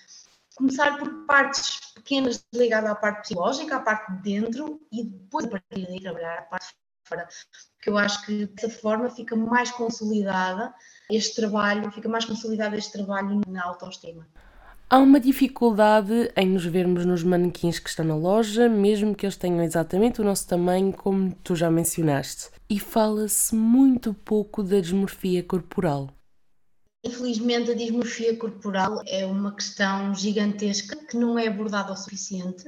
Começar 0.56 1.00
por 1.00 1.26
partes 1.26 1.92
pequenas 1.96 2.46
ligadas 2.54 2.92
à 2.92 2.96
parte 2.96 3.22
psicológica, 3.22 3.78
à 3.78 3.80
parte 3.80 4.12
de 4.14 4.22
dentro, 4.22 4.80
e 4.92 5.04
depois 5.04 5.46
a 5.46 5.50
partir 5.50 5.88
daí 5.88 6.00
trabalhar 6.00 6.38
a 6.38 6.42
parte 6.44 6.68
de 6.68 7.10
fora. 7.10 7.28
Porque 7.74 7.90
eu 7.90 7.98
acho 7.98 8.24
que 8.28 8.46
dessa 8.46 8.70
forma 8.70 9.10
fica 9.10 9.36
mais 9.36 9.72
consolidada 9.72 10.72
este 11.10 11.36
trabalho, 11.36 11.92
fica 11.92 12.08
mais 12.08 12.26
consolidado 12.26 12.76
este 12.76 12.92
trabalho 12.92 13.42
na 13.48 13.64
autoestima. 13.66 14.28
Há 14.94 15.00
uma 15.00 15.22
dificuldade 15.22 16.34
em 16.36 16.50
nos 16.50 16.66
vermos 16.66 17.06
nos 17.06 17.24
manequins 17.24 17.80
que 17.80 17.88
estão 17.88 18.04
na 18.04 18.14
loja, 18.14 18.68
mesmo 18.68 19.16
que 19.16 19.26
eles 19.26 19.38
tenham 19.38 19.64
exatamente 19.64 20.20
o 20.20 20.24
nosso 20.26 20.46
tamanho, 20.46 20.92
como 20.92 21.34
tu 21.34 21.56
já 21.56 21.72
mencionaste. 21.72 22.50
E 22.70 22.78
fala-se 22.78 23.56
muito 23.56 24.14
pouco 24.14 24.62
da 24.62 24.82
dismorfia 24.82 25.42
corporal. 25.44 26.10
Infelizmente, 27.06 27.72
a 27.72 27.74
dismorfia 27.74 28.36
corporal 28.36 29.02
é 29.08 29.26
uma 29.26 29.56
questão 29.56 30.14
gigantesca 30.14 30.98
que 31.08 31.16
não 31.16 31.40
é 31.40 31.48
abordada 31.48 31.94
o 31.94 31.96
suficiente. 31.96 32.66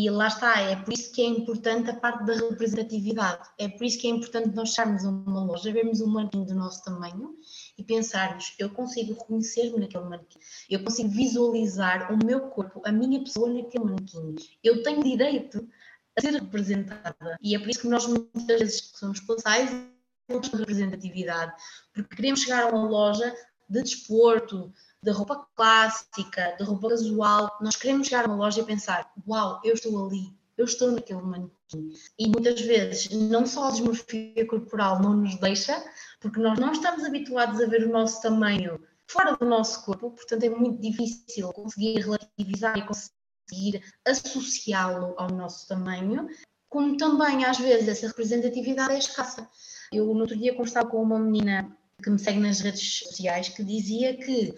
E 0.00 0.08
lá 0.10 0.28
está, 0.28 0.60
é 0.60 0.76
por 0.76 0.94
isso 0.94 1.10
que 1.10 1.20
é 1.20 1.24
importante 1.24 1.90
a 1.90 1.94
parte 1.96 2.24
da 2.24 2.34
representatividade. 2.34 3.50
É 3.58 3.68
por 3.68 3.84
isso 3.84 3.98
que 3.98 4.06
é 4.06 4.10
importante 4.10 4.54
nós 4.54 4.72
chegarmos 4.72 5.04
a 5.04 5.08
uma 5.08 5.42
loja, 5.42 5.72
vermos 5.72 6.00
um 6.00 6.06
manequim 6.06 6.44
do 6.44 6.54
nosso 6.54 6.84
tamanho 6.84 7.34
e 7.76 7.82
pensarmos, 7.82 8.54
eu 8.60 8.70
consigo 8.70 9.14
reconhecer-me 9.14 9.80
naquele 9.80 10.04
manequim, 10.04 10.38
eu 10.70 10.84
consigo 10.84 11.08
visualizar 11.08 12.12
o 12.12 12.24
meu 12.24 12.42
corpo, 12.42 12.80
a 12.84 12.92
minha 12.92 13.18
pessoa 13.18 13.52
naquele 13.52 13.86
manequim. 13.86 14.36
Eu 14.62 14.84
tenho 14.84 15.02
direito 15.02 15.68
a 16.16 16.20
ser 16.20 16.34
representada. 16.34 17.36
E 17.42 17.56
é 17.56 17.58
por 17.58 17.68
isso 17.68 17.80
que 17.80 17.88
nós 17.88 18.06
muitas 18.06 18.46
vezes 18.46 18.92
somos 18.94 19.18
passais 19.18 19.68
de 19.68 20.56
representatividade, 20.56 21.52
porque 21.92 22.14
queremos 22.14 22.42
chegar 22.42 22.62
a 22.62 22.68
uma 22.68 22.88
loja 22.88 23.34
de 23.68 23.82
desporto, 23.82 24.72
de 25.02 25.10
roupa 25.10 25.46
clássica, 25.54 26.56
de 26.58 26.64
roupa 26.64 26.88
casual. 26.88 27.56
Nós 27.60 27.76
queremos 27.76 28.06
chegar 28.06 28.24
a 28.24 28.28
uma 28.28 28.36
loja 28.36 28.60
e 28.60 28.64
pensar: 28.64 29.12
Uau, 29.26 29.60
eu 29.64 29.74
estou 29.74 30.06
ali, 30.06 30.32
eu 30.56 30.64
estou 30.64 30.90
naquele 30.90 31.22
manequim. 31.22 31.92
E 32.18 32.28
muitas 32.28 32.60
vezes, 32.60 33.10
não 33.10 33.46
só 33.46 33.68
a 33.68 33.70
desmorfia 33.70 34.46
corporal 34.46 35.00
não 35.00 35.14
nos 35.14 35.36
deixa, 35.36 35.82
porque 36.20 36.40
nós 36.40 36.58
não 36.58 36.72
estamos 36.72 37.04
habituados 37.04 37.60
a 37.60 37.66
ver 37.66 37.84
o 37.84 37.92
nosso 37.92 38.20
tamanho 38.22 38.80
fora 39.06 39.36
do 39.36 39.46
nosso 39.46 39.84
corpo, 39.84 40.10
portanto 40.10 40.44
é 40.44 40.50
muito 40.50 40.80
difícil 40.80 41.50
conseguir 41.52 42.00
relativizar 42.00 42.76
e 42.76 42.86
conseguir 42.86 43.82
associá-lo 44.06 45.14
ao 45.16 45.30
nosso 45.30 45.66
tamanho, 45.66 46.28
como 46.68 46.96
também 46.96 47.44
às 47.44 47.58
vezes 47.58 47.88
essa 47.88 48.08
representatividade 48.08 48.92
é 48.92 48.98
escassa. 48.98 49.48
Eu 49.90 50.06
no 50.12 50.20
outro 50.20 50.36
dia 50.36 50.54
conversava 50.54 50.88
com 50.88 51.02
uma 51.02 51.18
menina 51.18 51.74
que 52.02 52.10
me 52.10 52.18
segue 52.18 52.38
nas 52.38 52.60
redes 52.60 52.98
sociais 52.98 53.48
que 53.48 53.64
dizia 53.64 54.16
que 54.16 54.54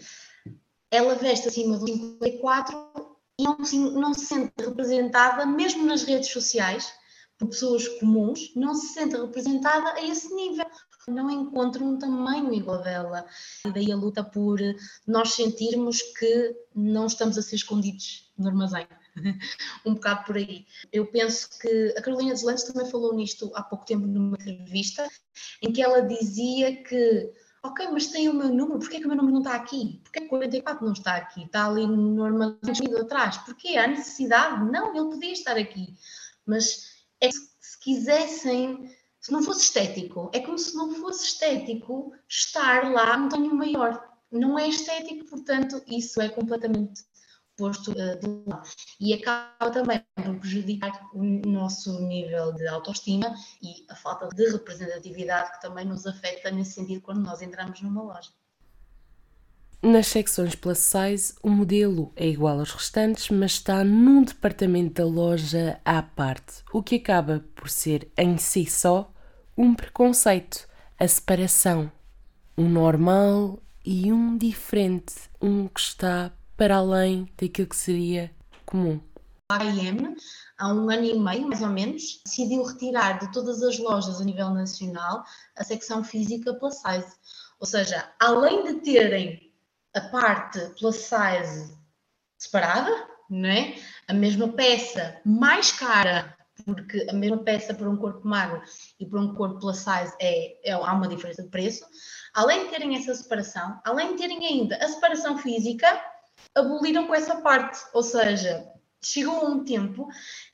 ela 0.90 1.14
veste 1.14 1.48
acima 1.48 1.78
do 1.78 1.86
54 1.86 2.90
e 3.38 3.44
não 3.44 3.64
se, 3.64 3.78
não 3.78 4.12
se 4.12 4.26
sente 4.26 4.52
representada, 4.58 5.46
mesmo 5.46 5.86
nas 5.86 6.02
redes 6.02 6.30
sociais, 6.30 6.92
por 7.38 7.48
pessoas 7.48 7.88
comuns, 7.88 8.52
não 8.54 8.74
se 8.74 8.92
sente 8.92 9.16
representada 9.16 9.92
a 9.92 10.04
esse 10.04 10.32
nível. 10.34 10.66
Não 11.08 11.30
encontra 11.30 11.82
um 11.82 11.98
tamanho 11.98 12.52
igual 12.52 12.82
dela. 12.82 13.26
E 13.66 13.72
daí 13.72 13.90
a 13.90 13.96
luta 13.96 14.22
por 14.22 14.60
nós 15.06 15.32
sentirmos 15.32 16.02
que 16.02 16.54
não 16.74 17.06
estamos 17.06 17.38
a 17.38 17.42
ser 17.42 17.56
escondidos 17.56 18.30
no 18.36 18.48
armazém. 18.48 18.86
um 19.86 19.94
bocado 19.94 20.24
por 20.24 20.36
aí. 20.36 20.66
Eu 20.92 21.06
penso 21.06 21.58
que 21.58 21.94
a 21.96 22.02
Carolina 22.02 22.34
Deslandes 22.34 22.64
também 22.64 22.88
falou 22.90 23.14
nisto 23.14 23.50
há 23.54 23.62
pouco 23.62 23.86
tempo 23.86 24.06
numa 24.06 24.36
entrevista, 24.36 25.08
em 25.62 25.72
que 25.72 25.82
ela 25.82 26.02
dizia 26.02 26.82
que 26.82 27.32
ok, 27.62 27.88
mas 27.92 28.06
tem 28.06 28.28
o 28.28 28.34
meu 28.34 28.48
número, 28.48 28.78
porquê 28.78 28.98
que 28.98 29.04
o 29.04 29.08
meu 29.08 29.16
número 29.16 29.34
não 29.34 29.42
está 29.42 29.54
aqui? 29.54 30.00
Porquê 30.02 30.20
que 30.20 30.28
44 30.28 30.84
não 30.84 30.92
está 30.92 31.16
aqui? 31.16 31.44
Está 31.44 31.66
ali 31.66 31.86
no 31.86 32.24
armazém 32.24 32.94
atrás. 32.98 33.38
Porquê? 33.38 33.76
Há 33.76 33.86
necessidade? 33.86 34.64
Não, 34.70 34.94
ele 34.94 35.10
podia 35.10 35.32
estar 35.32 35.56
aqui. 35.56 35.94
Mas 36.46 37.04
é 37.20 37.28
que 37.28 37.34
se 37.60 37.78
quisessem, 37.80 38.90
se 39.20 39.30
não 39.30 39.42
fosse 39.42 39.64
estético, 39.64 40.30
é 40.32 40.40
como 40.40 40.58
se 40.58 40.74
não 40.74 40.94
fosse 40.94 41.24
estético 41.24 42.12
estar 42.28 42.90
lá 42.90 43.16
no 43.16 43.28
tamanho 43.28 43.54
maior. 43.54 44.08
Não 44.30 44.58
é 44.58 44.68
estético, 44.68 45.26
portanto, 45.26 45.82
isso 45.86 46.20
é 46.20 46.28
completamente 46.28 47.04
posto 47.60 47.90
uh, 47.90 48.18
de 48.18 48.50
lado. 48.50 48.68
E 48.98 49.12
acaba 49.12 49.70
também 49.70 50.02
por 50.14 50.40
prejudicar 50.40 50.90
o 51.12 51.22
nosso 51.46 52.00
nível 52.00 52.52
de 52.54 52.66
autoestima 52.66 53.34
e 53.62 53.84
a 53.90 53.94
falta 53.94 54.28
de 54.30 54.50
representatividade 54.50 55.52
que 55.52 55.60
também 55.60 55.84
nos 55.84 56.06
afeta 56.06 56.50
nesse 56.50 56.72
sentido 56.72 57.02
quando 57.02 57.20
nós 57.20 57.42
entramos 57.42 57.80
numa 57.82 58.02
loja. 58.02 58.30
Nas 59.82 60.08
secções 60.08 60.54
plus 60.54 60.78
size, 60.78 61.34
o 61.42 61.48
modelo 61.48 62.12
é 62.14 62.26
igual 62.26 62.58
aos 62.58 62.70
restantes, 62.70 63.30
mas 63.30 63.52
está 63.52 63.82
num 63.82 64.22
departamento 64.22 65.02
da 65.02 65.06
loja 65.06 65.80
à 65.84 66.02
parte, 66.02 66.62
o 66.70 66.82
que 66.82 66.96
acaba 66.96 67.44
por 67.54 67.70
ser 67.70 68.10
em 68.16 68.36
si 68.36 68.66
só 68.66 69.10
um 69.56 69.74
preconceito, 69.74 70.68
a 70.98 71.08
separação, 71.08 71.90
um 72.58 72.68
normal 72.68 73.58
e 73.82 74.12
um 74.12 74.36
diferente, 74.36 75.14
um 75.40 75.66
que 75.66 75.80
está 75.80 76.30
para 76.60 76.76
além 76.76 77.26
daquilo 77.40 77.68
que 77.68 77.74
seria 77.74 78.30
comum. 78.66 79.00
A 79.50 79.54
H&M, 79.54 80.14
há 80.58 80.68
um 80.68 80.90
ano 80.90 81.04
e 81.06 81.18
meio, 81.18 81.48
mais 81.48 81.62
ou 81.62 81.68
menos, 81.68 82.20
decidiu 82.22 82.62
retirar 82.62 83.18
de 83.18 83.32
todas 83.32 83.62
as 83.62 83.78
lojas 83.78 84.20
a 84.20 84.24
nível 84.24 84.50
nacional 84.50 85.24
a 85.56 85.64
secção 85.64 86.04
física 86.04 86.52
plus 86.52 86.74
size. 86.74 87.16
Ou 87.60 87.66
seja, 87.66 88.12
além 88.20 88.62
de 88.64 88.74
terem 88.82 89.54
a 89.96 90.02
parte 90.02 90.60
plus 90.78 90.96
size 90.96 91.74
separada, 92.36 93.08
não 93.30 93.48
é? 93.48 93.76
A 94.06 94.12
mesma 94.12 94.48
peça 94.48 95.18
mais 95.24 95.72
cara, 95.72 96.36
porque 96.66 97.06
a 97.08 97.14
mesma 97.14 97.38
peça 97.38 97.72
para 97.72 97.88
um 97.88 97.96
corpo 97.96 98.28
magro 98.28 98.60
e 98.98 99.06
para 99.06 99.18
um 99.18 99.34
corpo 99.34 99.60
plus 99.60 99.78
size 99.78 100.14
é, 100.20 100.68
é, 100.68 100.72
há 100.72 100.92
uma 100.92 101.08
diferença 101.08 101.42
de 101.42 101.48
preço. 101.48 101.86
Além 102.34 102.64
de 102.64 102.70
terem 102.70 102.96
essa 102.96 103.14
separação, 103.14 103.80
além 103.82 104.14
de 104.14 104.18
terem 104.18 104.44
ainda 104.44 104.76
a 104.76 104.88
separação 104.88 105.38
física, 105.38 105.88
aboliram 106.54 107.06
com 107.06 107.14
essa 107.14 107.36
parte, 107.36 107.78
ou 107.92 108.02
seja, 108.02 108.66
chegou 109.02 109.46
um 109.46 109.64
tempo 109.64 110.08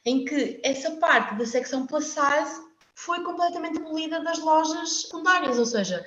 em 0.05 0.25
que 0.25 0.61
essa 0.62 0.92
parte 0.92 1.35
da 1.37 1.46
secção 1.46 1.87
plus 1.87 2.07
size 2.07 2.66
foi 2.94 3.22
completamente 3.22 3.79
abolida 3.79 4.20
das 4.20 4.38
lojas 4.38 5.03
secundárias, 5.03 5.59
ou 5.59 5.66
seja, 5.66 6.05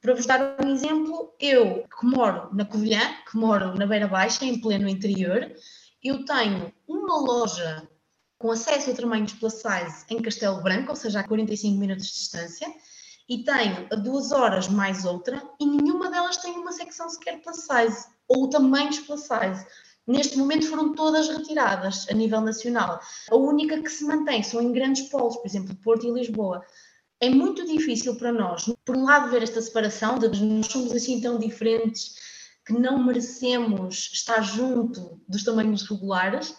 para 0.00 0.14
vos 0.14 0.26
dar 0.26 0.56
um 0.62 0.72
exemplo, 0.72 1.34
eu 1.40 1.84
que 1.98 2.06
moro 2.06 2.54
na 2.54 2.64
Covilhã, 2.64 3.00
que 3.30 3.36
moro 3.36 3.74
na 3.74 3.86
Beira 3.86 4.06
Baixa, 4.06 4.44
em 4.44 4.60
pleno 4.60 4.88
interior, 4.88 5.50
eu 6.02 6.24
tenho 6.24 6.72
uma 6.86 7.18
loja 7.20 7.88
com 8.38 8.50
acesso 8.50 8.90
a 8.90 8.94
tamanhos 8.94 9.32
plus 9.32 9.54
size 9.54 10.04
em 10.10 10.20
Castelo 10.20 10.62
Branco, 10.62 10.90
ou 10.90 10.96
seja, 10.96 11.20
a 11.20 11.26
45 11.26 11.78
minutos 11.78 12.06
de 12.06 12.12
distância, 12.12 12.68
e 13.28 13.42
tenho 13.42 13.88
a 13.90 13.96
duas 13.96 14.30
horas 14.30 14.68
mais 14.68 15.04
outra, 15.04 15.42
e 15.58 15.66
nenhuma 15.66 16.10
delas 16.10 16.36
tem 16.36 16.52
uma 16.52 16.72
secção 16.72 17.08
sequer 17.08 17.40
plus 17.40 17.56
size, 17.56 18.06
ou 18.28 18.48
tamanhos 18.48 18.98
plus 19.00 19.22
size. 19.22 19.66
Neste 20.06 20.38
momento 20.38 20.68
foram 20.68 20.94
todas 20.94 21.28
retiradas 21.28 22.06
a 22.08 22.14
nível 22.14 22.40
nacional. 22.40 23.00
A 23.30 23.36
única 23.36 23.80
que 23.82 23.90
se 23.90 24.04
mantém 24.04 24.42
são 24.42 24.62
em 24.62 24.72
grandes 24.72 25.08
polos, 25.08 25.36
por 25.36 25.46
exemplo, 25.46 25.74
Porto 25.76 26.06
e 26.06 26.12
Lisboa 26.12 26.64
é 27.20 27.30
muito 27.30 27.64
difícil 27.64 28.16
para 28.16 28.30
nós, 28.30 28.70
por 28.84 28.96
um 28.96 29.04
lado, 29.04 29.30
ver 29.30 29.42
esta 29.42 29.60
separação 29.62 30.18
de 30.18 30.28
nós 30.44 30.66
somos 30.66 30.92
assim 30.92 31.20
tão 31.20 31.38
diferentes 31.38 32.14
que 32.66 32.72
não 32.72 33.02
merecemos 33.02 34.10
estar 34.12 34.42
junto 34.42 35.20
dos 35.26 35.42
tamanhos 35.42 35.88
regulares 35.88 36.54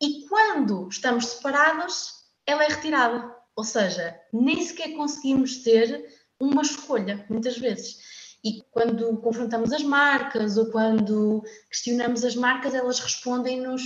e 0.00 0.24
quando 0.26 0.88
estamos 0.88 1.26
separados, 1.26 2.12
ela 2.46 2.64
é 2.64 2.68
retirada. 2.68 3.36
Ou 3.56 3.64
seja, 3.64 4.18
nem 4.32 4.64
sequer 4.64 4.94
conseguimos 4.94 5.62
ter 5.64 6.06
uma 6.40 6.62
escolha, 6.62 7.26
muitas 7.28 7.58
vezes. 7.58 7.98
E 8.44 8.62
quando 8.70 9.16
confrontamos 9.18 9.72
as 9.72 9.82
marcas 9.82 10.56
ou 10.56 10.66
quando 10.66 11.42
questionamos 11.68 12.24
as 12.24 12.36
marcas, 12.36 12.74
elas 12.74 13.00
respondem-nos 13.00 13.82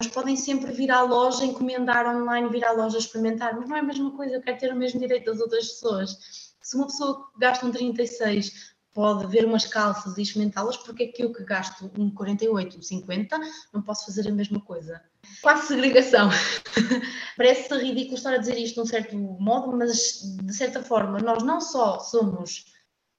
mas 0.00 0.08
podem 0.08 0.34
sempre 0.34 0.72
vir 0.72 0.90
à 0.90 1.02
loja, 1.02 1.44
encomendar 1.44 2.06
online, 2.06 2.48
vir 2.48 2.64
à 2.64 2.72
loja 2.72 2.96
experimentar, 2.96 3.54
mas 3.54 3.68
não 3.68 3.76
é 3.76 3.80
a 3.80 3.82
mesma 3.82 4.10
coisa, 4.12 4.34
eu 4.34 4.40
quero 4.40 4.58
ter 4.58 4.72
o 4.72 4.76
mesmo 4.76 4.98
direito 4.98 5.26
das 5.26 5.40
outras 5.40 5.68
pessoas. 5.68 6.16
Se 6.62 6.74
uma 6.74 6.86
pessoa 6.86 7.30
gasta 7.38 7.66
um 7.66 7.70
36 7.70 8.70
pode 8.94 9.26
ver 9.26 9.44
umas 9.44 9.66
calças 9.66 10.16
e 10.16 10.22
experimentá-las, 10.22 10.78
porque 10.78 11.02
é 11.04 11.06
que 11.08 11.22
eu 11.22 11.32
que 11.32 11.44
gasto 11.44 11.90
um 11.98 12.10
48, 12.10 12.78
um 12.78 12.82
50, 12.82 13.40
não 13.74 13.82
posso 13.82 14.06
fazer 14.06 14.26
a 14.26 14.32
mesma 14.32 14.60
coisa? 14.60 15.02
Quase 15.42 15.66
segregação. 15.66 16.30
Parece 17.36 17.72
ridículo 17.74 18.16
estar 18.16 18.32
a 18.32 18.38
dizer 18.38 18.58
isto 18.58 18.76
de 18.76 18.80
um 18.80 18.86
certo 18.86 19.14
modo, 19.16 19.76
mas 19.76 20.22
de 20.42 20.54
certa 20.54 20.82
forma 20.82 21.18
nós 21.18 21.42
não 21.42 21.60
só 21.60 22.00
somos 22.00 22.64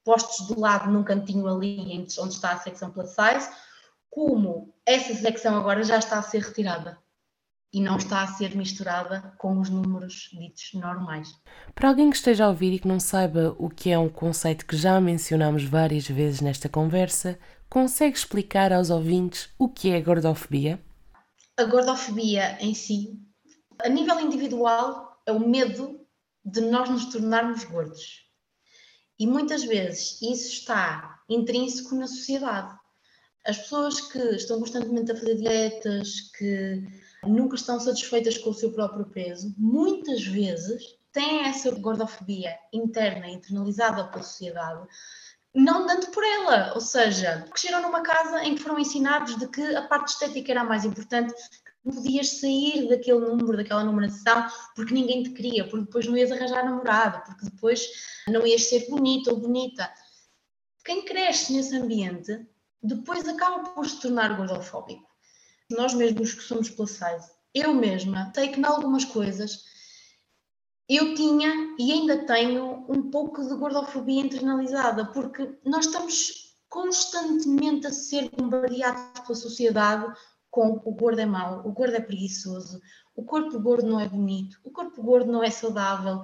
postos 0.04 0.48
de 0.48 0.60
lado 0.60 0.90
num 0.92 1.04
cantinho 1.04 1.48
ali 1.48 2.06
onde 2.20 2.34
está 2.34 2.52
a 2.52 2.58
secção 2.58 2.92
plus 2.92 3.10
size, 3.10 3.50
como 4.10 4.74
essa 4.86 5.14
secção 5.14 5.56
agora 5.56 5.84
já 5.84 5.98
está 5.98 6.20
a 6.20 6.24
ser 6.24 6.42
retirada 6.42 7.00
e 7.74 7.80
não 7.80 7.96
está 7.96 8.24
a 8.24 8.28
ser 8.28 8.56
misturada 8.56 9.34
com 9.38 9.60
os 9.60 9.70
números 9.70 10.30
ditos 10.34 10.74
normais. 10.74 11.30
Para 11.74 11.90
alguém 11.90 12.10
que 12.10 12.18
esteja 12.18 12.46
a 12.46 12.50
ouvir 12.50 12.74
e 12.74 12.80
que 12.80 12.88
não 12.88 13.00
saiba 13.00 13.56
o 13.58 13.70
que 13.70 13.90
é 13.90 13.98
um 13.98 14.10
conceito 14.10 14.66
que 14.66 14.76
já 14.76 15.00
mencionamos 15.00 15.64
várias 15.64 16.08
vezes 16.08 16.42
nesta 16.42 16.68
conversa, 16.68 17.40
consegue 17.70 18.18
explicar 18.18 18.74
aos 18.74 18.90
ouvintes 18.90 19.50
o 19.58 19.70
que 19.70 19.92
é 19.92 19.98
a 19.98 20.02
gordofobia? 20.02 20.82
A 21.56 21.64
gordofobia 21.64 22.58
em 22.60 22.74
si, 22.74 23.18
a 23.82 23.88
nível 23.88 24.20
individual, 24.20 25.22
é 25.26 25.32
o 25.32 25.40
medo 25.40 26.02
de 26.44 26.60
nós 26.62 26.90
nos 26.90 27.06
tornarmos 27.06 27.64
gordos. 27.64 28.31
E 29.22 29.28
muitas 29.28 29.64
vezes 29.64 30.20
isso 30.20 30.52
está 30.52 31.20
intrínseco 31.30 31.94
na 31.94 32.08
sociedade. 32.08 32.76
As 33.46 33.56
pessoas 33.56 34.02
que 34.02 34.18
estão 34.18 34.58
constantemente 34.58 35.12
a 35.12 35.16
fazer 35.16 35.36
dietas, 35.36 36.32
que 36.36 36.84
nunca 37.24 37.56
estão 37.56 37.80
satisfeitas 37.80 38.40
com 38.40 38.50
o 38.50 38.54
seu 38.56 38.72
próprio 38.72 39.06
peso, 39.06 39.54
muitas 39.60 40.26
vezes 40.26 40.98
têm 41.12 41.42
essa 41.46 41.70
gordofobia 41.70 42.58
interna, 42.74 43.30
internalizada 43.30 44.06
pela 44.06 44.24
sociedade, 44.24 44.88
não 45.54 45.86
dando 45.86 46.08
por 46.08 46.24
ela, 46.24 46.72
ou 46.74 46.82
seja, 46.82 47.46
cresceram 47.52 47.84
numa 47.84 48.02
casa 48.02 48.44
em 48.44 48.56
que 48.56 48.64
foram 48.64 48.80
ensinados 48.80 49.38
de 49.38 49.48
que 49.50 49.62
a 49.76 49.84
parte 49.84 50.14
estética 50.14 50.52
era 50.52 50.62
a 50.62 50.66
mais 50.66 50.84
importante, 50.84 51.36
não 51.84 51.94
podias 51.94 52.40
sair 52.40 52.88
daquele 52.88 53.20
número, 53.20 53.58
daquela 53.58 53.84
numeração, 53.84 54.48
porque 54.76 54.94
ninguém 54.94 55.24
te 55.24 55.32
queria, 55.32 55.68
porque 55.68 55.86
depois 55.86 56.06
não 56.06 56.16
ias 56.16 56.32
arranjar 56.32 56.64
namorado, 56.64 57.24
porque 57.26 57.46
depois 57.46 57.88
não 58.28 58.46
ias 58.46 58.66
ser 58.66 58.88
bonita 58.90 59.32
ou 59.32 59.40
bonita. 59.40 59.92
Quem 60.86 61.04
cresce 61.06 61.54
nesse 61.54 61.76
ambiente 61.76 62.46
depois 62.82 63.28
acaba 63.28 63.70
por 63.70 63.88
se 63.88 64.00
tornar 64.00 64.36
gordofóbico. 64.38 65.08
Nós 65.70 65.94
mesmos 65.94 66.34
que 66.34 66.44
somos 66.44 66.70
plus 66.70 66.92
size, 66.92 67.32
eu 67.54 67.74
mesma 67.74 68.32
sei 68.34 68.50
que 68.50 68.60
em 68.60 68.66
algumas 68.66 69.06
coisas 69.06 69.66
eu 70.90 71.16
tinha 71.16 71.76
e 71.80 71.92
ainda 71.92 72.26
tenho 72.26 72.86
um 72.90 73.10
pouco 73.10 73.42
de 73.42 73.56
gordofobia 73.56 74.22
internalizada, 74.22 75.06
porque 75.06 75.58
nós 75.66 75.86
estamos 75.86 76.52
constantemente 76.68 77.88
a 77.88 77.92
ser 77.92 78.30
bombardeados 78.30 79.22
pela 79.22 79.36
sociedade 79.36 80.14
com 80.52 80.82
o 80.84 80.92
gordo 80.92 81.22
é 81.22 81.26
mau, 81.26 81.66
o 81.66 81.72
gordo 81.72 81.96
é 81.96 82.02
preguiçoso, 82.02 82.82
o 83.16 83.24
corpo 83.24 83.60
gordo 83.60 83.88
não 83.88 84.00
é 84.00 84.08
bonito, 84.08 84.60
o 84.64 84.70
corpo 84.70 85.02
gordo 85.02 85.32
não 85.32 85.42
é 85.42 85.50
saudável. 85.50 86.22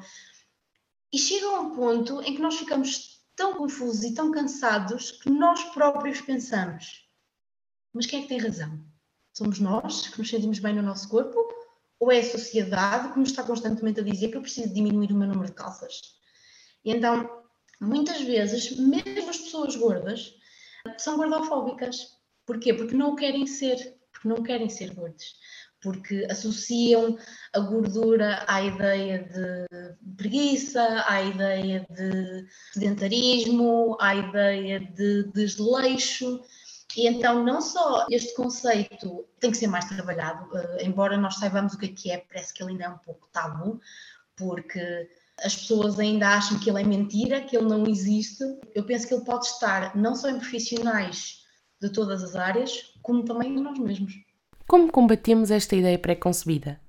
E 1.12 1.18
chega 1.18 1.48
a 1.48 1.62
um 1.62 1.74
ponto 1.74 2.22
em 2.22 2.36
que 2.36 2.42
nós 2.42 2.58
ficamos 2.58 3.26
tão 3.36 3.56
confusos 3.56 4.04
e 4.04 4.13
tão 4.13 4.32
cansados 4.32 5.12
que 5.12 5.30
nós 5.30 5.63
próprios 5.74 6.20
pensamos: 6.20 7.08
mas 7.94 8.06
quem 8.06 8.20
é 8.20 8.22
que 8.24 8.30
tem 8.30 8.40
razão? 8.40 8.80
Somos 9.34 9.60
nós 9.60 10.08
que 10.08 10.20
nos 10.20 10.30
sentimos 10.30 10.60
bem 10.60 10.76
no 10.76 10.82
nosso 10.82 11.08
corpo? 11.08 11.38
Ou 12.00 12.12
é 12.12 12.20
a 12.20 12.24
sociedade 12.24 13.13
que 13.13 13.20
nos 13.20 13.30
está 13.30 13.44
constantemente 13.44 14.02
a 14.02 14.04
dizer 14.04 14.30
que 14.30 14.38
eu 14.38 14.42
preciso 14.42 14.74
diminuir 14.74 15.12
o 15.12 15.16
meu 15.16 15.28
número 15.28 15.48
de 15.48 15.56
calças? 15.56 16.02
E 16.84 16.92
então, 16.92 17.44
muitas 17.80 18.22
vezes, 18.22 18.78
mesmo 18.78 19.30
as 19.30 19.38
pessoas 19.38 19.76
gordas 19.76 20.34
são 20.98 21.18
gordofóbicas. 21.18 22.18
Porquê? 22.46 22.74
Porque 22.74 22.96
não 22.96 23.16
querem 23.16 23.46
ser, 23.46 23.98
não 24.28 24.44
querem 24.44 24.70
ser 24.70 24.94
gordos 24.94 25.36
porque 25.82 26.28
associam 26.30 27.18
a 27.54 27.60
gordura 27.60 28.44
à 28.48 28.62
ideia 28.62 29.20
de 29.20 30.16
preguiça, 30.16 31.06
à 31.08 31.22
ideia 31.22 31.86
de 31.90 32.46
sedentarismo, 32.74 33.98
à 34.00 34.16
ideia 34.16 34.80
de 34.80 35.24
desleixo. 35.32 36.42
E 36.96 37.08
então, 37.08 37.44
não 37.44 37.62
só 37.62 38.08
este 38.10 38.34
conceito 38.36 39.28
tem 39.40 39.52
que 39.52 39.58
ser 39.58 39.68
mais 39.68 39.86
trabalhado, 39.86 40.46
uh, 40.52 40.82
embora 40.82 41.16
nós 41.16 41.36
saibamos 41.36 41.74
o 41.74 41.78
que 41.78 41.86
é 41.86 41.90
que 41.90 42.12
é, 42.12 42.18
parece 42.18 42.54
que 42.54 42.63
ele 42.63 42.72
ainda 42.72 42.86
é 42.86 42.90
um 42.90 42.98
pouco 42.98 43.30
tabu, 43.32 43.80
porque 44.36 45.08
as 45.44 45.56
pessoas 45.56 46.00
ainda 46.00 46.30
acham 46.30 46.60
que 46.60 46.70
ele 46.70 46.82
é 46.82 46.84
mentira, 46.84 47.42
que 47.42 47.56
ele 47.56 47.68
não 47.68 47.86
existe. 47.86 48.44
Eu 48.74 48.84
penso 48.84 49.08
que 49.08 49.13
ele 49.13 49.26
pode 49.26 49.46
estar 49.46 49.96
não 49.96 50.16
só 50.16 50.28
em 50.30 50.40
profissionais 50.40 51.47
de 51.82 51.90
todas 51.90 52.24
as 52.24 52.36
áreas, 52.36 52.94
como 53.02 53.24
também 53.24 53.52
nós 53.54 53.78
mesmos. 53.80 54.13
Como 54.68 54.92
combatemos 54.92 55.52
esta 55.52 55.76
ideia 55.76 55.98
pré-concebida? 55.98 56.80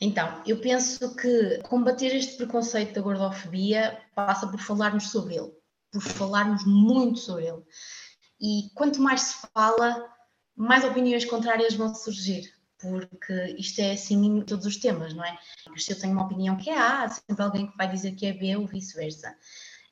Então, 0.00 0.42
eu 0.44 0.60
penso 0.60 1.14
que 1.14 1.58
combater 1.62 2.14
este 2.14 2.36
preconceito 2.36 2.94
da 2.94 3.00
gordofobia 3.00 4.00
passa 4.14 4.46
por 4.46 4.60
falarmos 4.60 5.10
sobre 5.10 5.36
ele, 5.36 5.52
por 5.92 6.02
falarmos 6.02 6.64
muito 6.66 7.20
sobre 7.20 7.46
ele. 7.46 7.62
E 8.40 8.70
quanto 8.74 9.00
mais 9.00 9.20
se 9.20 9.46
fala, 9.54 10.04
mais 10.56 10.84
opiniões 10.84 11.24
contrárias 11.24 11.74
vão 11.74 11.94
surgir, 11.94 12.52
porque 12.80 13.54
isto 13.56 13.80
é 13.80 13.92
assim 13.92 14.24
em 14.26 14.42
todos 14.42 14.66
os 14.66 14.76
temas, 14.76 15.14
não 15.14 15.24
é? 15.24 15.38
Se 15.76 15.92
eu 15.92 15.98
tenho 15.98 16.12
uma 16.12 16.24
opinião 16.24 16.56
que 16.56 16.68
é 16.68 16.76
A, 16.76 17.04
há 17.04 17.08
sempre 17.08 17.42
alguém 17.42 17.70
que 17.70 17.76
vai 17.76 17.88
dizer 17.88 18.12
que 18.12 18.26
é 18.26 18.32
B 18.32 18.56
ou 18.56 18.66
vice-versa. 18.66 19.34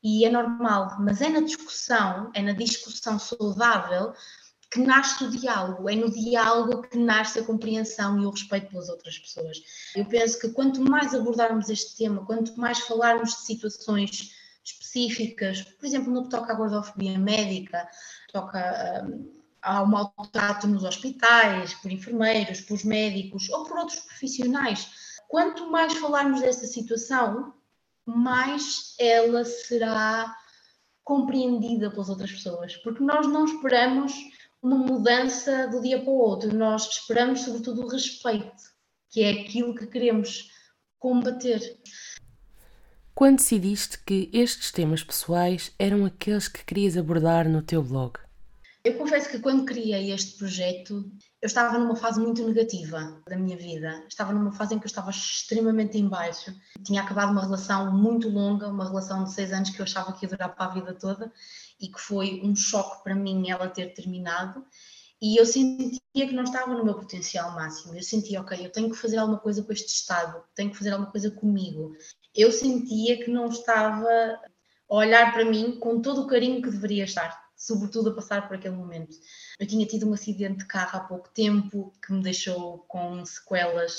E 0.03 0.25
é 0.25 0.31
normal, 0.31 0.97
mas 0.99 1.21
é 1.21 1.29
na 1.29 1.41
discussão, 1.41 2.31
é 2.35 2.43
na 2.43 2.53
discussão 2.53 3.19
saudável 3.19 4.13
que 4.73 4.81
nasce 4.81 5.23
o 5.23 5.31
diálogo, 5.31 5.89
é 5.89 5.95
no 5.95 6.11
diálogo 6.11 6.83
que 6.83 6.99
nasce 6.99 7.39
a 7.39 7.45
compreensão 7.45 8.19
e 8.19 8.25
o 8.25 8.31
respeito 8.31 8.71
pelas 8.71 8.89
outras 8.89 9.19
pessoas. 9.19 9.59
Eu 9.95 10.07
penso 10.07 10.41
que 10.41 10.49
quanto 10.49 10.81
mais 10.81 11.15
abordarmos 11.15 11.69
este 11.69 11.97
tema, 11.97 12.25
quanto 12.25 12.59
mais 12.59 12.81
falarmos 12.81 13.31
de 13.31 13.41
situações 13.43 14.35
específicas, 14.65 15.63
por 15.63 15.85
exemplo, 15.85 16.13
no 16.13 16.25
que 16.25 16.31
toca 16.31 16.53
à 16.53 16.57
gordofobia 16.57 17.19
médica, 17.19 17.87
toca 18.33 19.05
um, 19.07 19.31
ao 19.61 19.87
maltrato 19.87 20.67
nos 20.67 20.85
hospitais, 20.85 21.75
por 21.75 21.93
enfermeiros, 21.93 22.63
por 22.63 22.83
médicos 22.85 23.51
ou 23.51 23.65
por 23.65 23.77
outros 23.77 24.01
profissionais. 24.01 24.89
Quanto 25.29 25.71
mais 25.71 25.93
falarmos 25.95 26.41
dessa 26.41 26.67
situação, 26.67 27.53
mais 28.07 28.95
ela 28.99 29.45
será 29.45 30.35
compreendida 31.05 31.91
pelas 31.91 32.09
outras 32.09 32.31
pessoas, 32.31 32.77
porque 32.77 33.03
nós 33.03 33.27
não 33.27 33.45
esperamos 33.45 34.13
uma 34.63 34.79
mudança 34.79 35.67
do 35.69 35.81
dia 35.83 36.01
para 36.01 36.11
o 36.11 36.19
outro, 36.19 36.55
nós 36.57 36.89
esperamos 36.89 37.41
sobretudo 37.41 37.83
o 37.83 37.89
respeito, 37.89 38.63
que 39.11 39.23
é 39.23 39.31
aquilo 39.31 39.75
que 39.75 39.87
queremos 39.87 40.49
combater. 40.99 41.81
Quando 43.15 43.37
decidiste 43.37 43.99
que 44.05 44.31
estes 44.33 44.71
temas 44.71 45.03
pessoais 45.03 45.73
eram 45.79 46.05
aqueles 46.05 46.49
que 46.49 46.65
querias 46.65 46.97
abordar 46.97 47.49
no 47.49 47.61
teu 47.61 47.83
blog? 47.83 48.19
Eu 48.85 48.99
confesso 48.99 49.31
que 49.31 49.39
quando 49.39 49.65
criei 49.65 50.11
este 50.11 50.37
projeto, 50.37 51.09
eu 51.41 51.47
estava 51.47 51.79
numa 51.79 51.95
fase 51.95 52.19
muito 52.19 52.45
negativa 52.45 53.23
da 53.29 53.37
minha 53.37 53.57
vida. 53.57 54.05
Estava 54.09 54.33
numa 54.33 54.51
fase 54.51 54.75
em 54.75 54.79
que 54.81 54.85
eu 54.85 54.89
estava 54.89 55.11
extremamente 55.11 55.97
em 55.97 56.09
baixo. 56.09 56.53
Tinha 56.85 57.01
acabado 57.01 57.31
uma 57.31 57.43
relação 57.43 57.97
muito 57.97 58.29
longa, 58.29 58.67
uma 58.67 58.85
relação 58.85 59.23
de 59.23 59.33
seis 59.33 59.53
anos 59.53 59.71
que 59.71 59.79
eu 59.79 59.85
achava 59.85 60.13
que 60.13 60.25
ia 60.25 60.29
durar 60.29 60.53
para 60.57 60.65
a 60.65 60.75
vida 60.75 60.93
toda 60.95 61.33
e 61.81 61.87
que 61.87 62.01
foi 62.01 62.41
um 62.43 62.57
choque 62.57 63.05
para 63.05 63.15
mim 63.15 63.49
ela 63.49 63.69
ter 63.69 63.95
terminado. 63.95 64.67
E 65.21 65.37
eu 65.37 65.47
sentia 65.47 66.01
que 66.13 66.35
não 66.35 66.43
estava 66.43 66.75
no 66.75 66.85
meu 66.85 66.95
potencial 66.95 67.53
máximo. 67.53 67.95
Eu 67.95 68.03
sentia, 68.03 68.41
ok, 68.41 68.67
eu 68.67 68.73
tenho 68.73 68.91
que 68.91 68.97
fazer 68.97 69.19
alguma 69.19 69.39
coisa 69.39 69.63
com 69.63 69.73
este 69.73 69.95
estado, 69.95 70.43
tenho 70.57 70.73
que 70.73 70.77
fazer 70.77 70.91
alguma 70.91 71.09
coisa 71.09 71.31
comigo. 71.31 71.97
Eu 72.35 72.51
sentia 72.51 73.25
que 73.25 73.31
não 73.31 73.47
estava 73.47 74.09
a 74.09 74.95
olhar 74.97 75.33
para 75.33 75.45
mim 75.45 75.79
com 75.79 76.03
todo 76.03 76.23
o 76.23 76.27
carinho 76.27 76.61
que 76.61 76.71
deveria 76.71 77.05
estar 77.05 77.52
sobretudo 77.63 78.11
a 78.11 78.15
passar 78.15 78.49
por 78.49 78.57
aquele 78.57 78.75
momento. 78.75 79.17
Eu 79.59 79.67
tinha 79.69 79.87
tido 79.87 80.09
um 80.09 80.13
acidente 80.13 80.59
de 80.59 80.67
carro 80.67 80.99
há 80.99 81.01
pouco 81.01 81.29
tempo 81.29 81.93
que 82.05 82.13
me 82.13 82.21
deixou 82.21 82.79
com 82.89 83.25
sequelas 83.25 83.95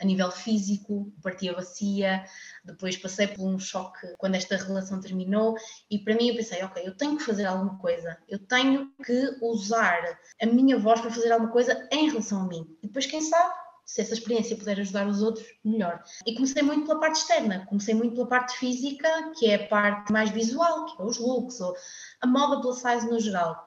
a 0.00 0.04
nível 0.04 0.30
físico, 0.30 1.12
parti 1.20 1.48
a 1.48 1.54
bacia, 1.54 2.24
depois 2.64 2.96
passei 2.96 3.26
por 3.26 3.44
um 3.44 3.58
choque 3.58 4.06
quando 4.16 4.36
esta 4.36 4.56
relação 4.56 5.00
terminou 5.00 5.56
e 5.90 5.98
para 5.98 6.14
mim 6.14 6.28
eu 6.28 6.36
pensei, 6.36 6.62
ok, 6.62 6.86
eu 6.86 6.96
tenho 6.96 7.16
que 7.16 7.24
fazer 7.24 7.46
alguma 7.46 7.76
coisa, 7.78 8.16
eu 8.28 8.38
tenho 8.38 8.92
que 9.04 9.36
usar 9.42 10.16
a 10.40 10.46
minha 10.46 10.78
voz 10.78 11.00
para 11.00 11.10
fazer 11.10 11.32
alguma 11.32 11.50
coisa 11.50 11.88
em 11.90 12.08
relação 12.08 12.42
a 12.42 12.46
mim. 12.46 12.78
E 12.84 12.86
depois, 12.86 13.06
quem 13.06 13.20
sabe, 13.20 13.52
se 13.88 14.02
essa 14.02 14.12
experiência 14.12 14.54
puder 14.54 14.78
ajudar 14.80 15.08
os 15.08 15.22
outros, 15.22 15.46
melhor. 15.64 16.04
E 16.26 16.34
comecei 16.34 16.62
muito 16.62 16.86
pela 16.86 17.00
parte 17.00 17.20
externa, 17.20 17.64
comecei 17.64 17.94
muito 17.94 18.14
pela 18.14 18.26
parte 18.26 18.58
física, 18.58 19.08
que 19.34 19.46
é 19.46 19.54
a 19.54 19.66
parte 19.66 20.12
mais 20.12 20.28
visual, 20.28 20.84
que 20.84 21.00
é 21.00 21.04
os 21.06 21.18
looks, 21.18 21.58
ou 21.62 21.74
a 22.20 22.26
moda 22.26 22.60
plus 22.60 22.82
size 22.82 23.08
no 23.08 23.18
geral. 23.18 23.66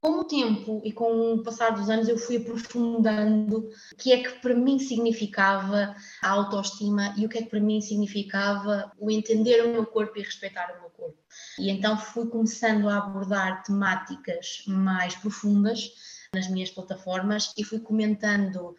Com 0.00 0.20
o 0.20 0.24
tempo 0.24 0.82
e 0.84 0.92
com 0.92 1.34
o 1.34 1.42
passar 1.44 1.70
dos 1.70 1.88
anos, 1.88 2.08
eu 2.08 2.18
fui 2.18 2.38
aprofundando 2.38 3.70
o 3.92 3.96
que 3.96 4.12
é 4.12 4.24
que 4.24 4.40
para 4.40 4.54
mim 4.54 4.80
significava 4.80 5.94
a 6.20 6.30
autoestima 6.30 7.14
e 7.16 7.24
o 7.24 7.28
que 7.28 7.38
é 7.38 7.42
que 7.42 7.50
para 7.50 7.60
mim 7.60 7.80
significava 7.80 8.90
o 8.98 9.08
entender 9.08 9.64
o 9.64 9.72
meu 9.72 9.86
corpo 9.86 10.18
e 10.18 10.22
respeitar 10.22 10.74
o 10.76 10.80
meu 10.80 10.90
corpo. 10.90 11.18
E 11.60 11.70
então 11.70 11.96
fui 11.96 12.26
começando 12.26 12.88
a 12.88 12.98
abordar 12.98 13.62
temáticas 13.62 14.64
mais 14.66 15.14
profundas 15.14 15.92
nas 16.34 16.48
minhas 16.48 16.70
plataformas 16.70 17.52
e 17.56 17.62
fui 17.64 17.78
comentando 17.78 18.76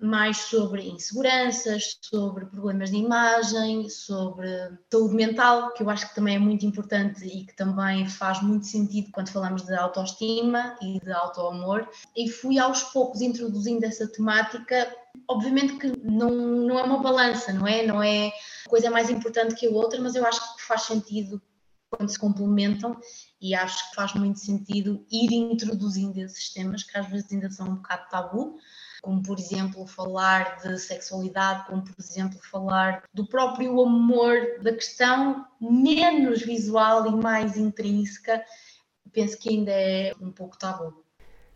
mais 0.00 0.38
sobre 0.38 0.88
inseguranças, 0.88 1.98
sobre 2.00 2.46
problemas 2.46 2.90
de 2.90 2.96
imagem, 2.96 3.88
sobre 3.88 4.48
saúde 4.90 5.14
mental, 5.14 5.72
que 5.74 5.82
eu 5.82 5.90
acho 5.90 6.08
que 6.08 6.14
também 6.14 6.36
é 6.36 6.38
muito 6.38 6.64
importante 6.64 7.26
e 7.26 7.44
que 7.44 7.54
também 7.54 8.08
faz 8.08 8.42
muito 8.42 8.66
sentido 8.66 9.10
quando 9.12 9.28
falamos 9.28 9.62
de 9.62 9.74
autoestima 9.74 10.76
e 10.80 10.98
de 11.00 11.12
autoamor. 11.12 11.86
E 12.16 12.30
fui 12.30 12.58
aos 12.58 12.82
poucos 12.84 13.20
introduzindo 13.20 13.84
essa 13.84 14.08
temática. 14.08 14.90
Obviamente 15.28 15.76
que 15.76 15.92
não, 16.02 16.30
não 16.30 16.78
é 16.78 16.82
uma 16.82 17.02
balança, 17.02 17.52
não 17.52 17.66
é? 17.66 17.86
Não 17.86 18.02
é 18.02 18.32
coisa 18.68 18.90
mais 18.90 19.10
importante 19.10 19.54
que 19.54 19.66
a 19.66 19.70
outra, 19.70 20.00
mas 20.00 20.14
eu 20.14 20.24
acho 20.24 20.56
que 20.56 20.62
faz 20.62 20.82
sentido 20.82 21.42
quando 21.90 22.08
se 22.08 22.18
complementam 22.18 22.98
e 23.40 23.54
acho 23.54 23.90
que 23.90 23.96
faz 23.96 24.14
muito 24.14 24.38
sentido 24.38 25.04
ir 25.10 25.32
introduzindo 25.32 26.20
esses 26.20 26.50
temas 26.50 26.84
que 26.84 26.96
às 26.96 27.08
vezes 27.08 27.32
ainda 27.32 27.50
são 27.50 27.66
um 27.66 27.74
bocado 27.76 28.08
tabu, 28.08 28.58
como 29.00 29.22
por 29.22 29.38
exemplo 29.38 29.86
falar 29.86 30.58
de 30.62 30.78
sexualidade, 30.78 31.66
como 31.66 31.82
por 31.82 31.94
exemplo 31.98 32.38
falar 32.50 33.04
do 33.12 33.26
próprio 33.26 33.80
amor, 33.80 34.60
da 34.62 34.72
questão 34.72 35.46
menos 35.60 36.42
visual 36.42 37.06
e 37.06 37.22
mais 37.22 37.56
intrínseca, 37.56 38.42
penso 39.12 39.38
que 39.38 39.50
ainda 39.50 39.72
é 39.72 40.12
um 40.20 40.30
pouco 40.30 40.58
tabu. 40.58 41.04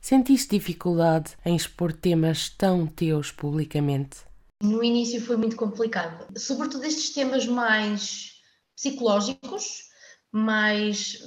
Sentiste 0.00 0.50
dificuldade 0.50 1.36
em 1.44 1.56
expor 1.56 1.92
temas 1.92 2.50
tão 2.50 2.86
teus 2.86 3.32
publicamente? 3.32 4.18
No 4.62 4.84
início 4.84 5.20
foi 5.20 5.36
muito 5.36 5.56
complicado, 5.56 6.26
sobretudo 6.38 6.84
estes 6.84 7.10
temas 7.10 7.46
mais 7.46 8.34
psicológicos, 8.76 9.84
mais 10.30 11.18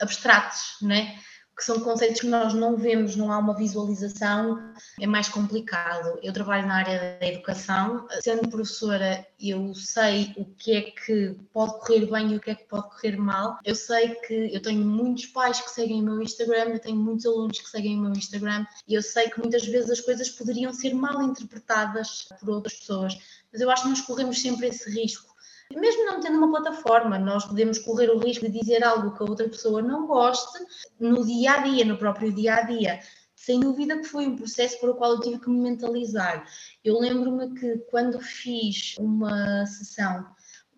abstratos, 0.00 0.76
né? 0.82 1.18
Que 1.56 1.64
são 1.64 1.80
conceitos 1.80 2.20
que 2.20 2.26
nós 2.26 2.52
não 2.52 2.76
vemos, 2.76 3.14
não 3.16 3.30
há 3.30 3.38
uma 3.38 3.54
visualização, 3.54 4.58
é 5.00 5.06
mais 5.06 5.28
complicado. 5.28 6.18
Eu 6.22 6.32
trabalho 6.32 6.66
na 6.66 6.76
área 6.76 7.18
da 7.20 7.26
educação, 7.26 8.06
sendo 8.20 8.48
professora, 8.48 9.26
eu 9.38 9.72
sei 9.74 10.32
o 10.36 10.44
que 10.44 10.72
é 10.72 10.82
que 10.82 11.36
pode 11.52 11.78
correr 11.80 12.06
bem 12.06 12.32
e 12.32 12.36
o 12.36 12.40
que 12.40 12.50
é 12.50 12.54
que 12.54 12.64
pode 12.64 12.90
correr 12.90 13.16
mal. 13.16 13.58
Eu 13.64 13.74
sei 13.74 14.14
que 14.16 14.54
eu 14.54 14.60
tenho 14.60 14.84
muitos 14.84 15.26
pais 15.26 15.60
que 15.60 15.70
seguem 15.70 16.02
o 16.02 16.04
meu 16.04 16.22
Instagram, 16.22 16.70
eu 16.70 16.80
tenho 16.80 16.96
muitos 16.96 17.26
alunos 17.26 17.60
que 17.60 17.68
seguem 17.68 17.98
o 17.98 18.02
meu 18.02 18.12
Instagram 18.12 18.66
e 18.88 18.94
eu 18.94 19.02
sei 19.02 19.30
que 19.30 19.38
muitas 19.38 19.64
vezes 19.64 19.90
as 19.90 20.00
coisas 20.00 20.28
poderiam 20.30 20.72
ser 20.72 20.92
mal 20.94 21.22
interpretadas 21.22 22.26
por 22.40 22.50
outras 22.50 22.74
pessoas, 22.74 23.16
mas 23.52 23.60
eu 23.60 23.70
acho 23.70 23.84
que 23.84 23.88
nós 23.90 24.00
corremos 24.00 24.40
sempre 24.40 24.68
esse 24.68 24.90
risco 24.90 25.33
mesmo 25.76 26.04
não 26.04 26.20
tendo 26.20 26.38
uma 26.38 26.50
plataforma, 26.50 27.18
nós 27.18 27.44
podemos 27.44 27.78
correr 27.78 28.10
o 28.10 28.18
risco 28.18 28.44
de 28.48 28.60
dizer 28.60 28.84
algo 28.84 29.16
que 29.16 29.22
a 29.22 29.26
outra 29.26 29.48
pessoa 29.48 29.82
não 29.82 30.06
goste 30.06 30.64
no 30.98 31.24
dia 31.24 31.52
a 31.52 31.58
dia, 31.58 31.84
no 31.84 31.98
próprio 31.98 32.32
dia 32.32 32.56
a 32.56 32.62
dia. 32.62 33.00
Sem 33.34 33.60
dúvida 33.60 33.98
que 33.98 34.04
foi 34.04 34.26
um 34.26 34.36
processo 34.36 34.80
para 34.80 34.90
o 34.90 34.94
qual 34.94 35.12
eu 35.12 35.20
tive 35.20 35.38
que 35.38 35.50
me 35.50 35.60
mentalizar. 35.60 36.46
Eu 36.82 36.98
lembro-me 36.98 37.54
que 37.54 37.78
quando 37.90 38.18
fiz 38.20 38.94
uma 38.98 39.66
sessão 39.66 40.26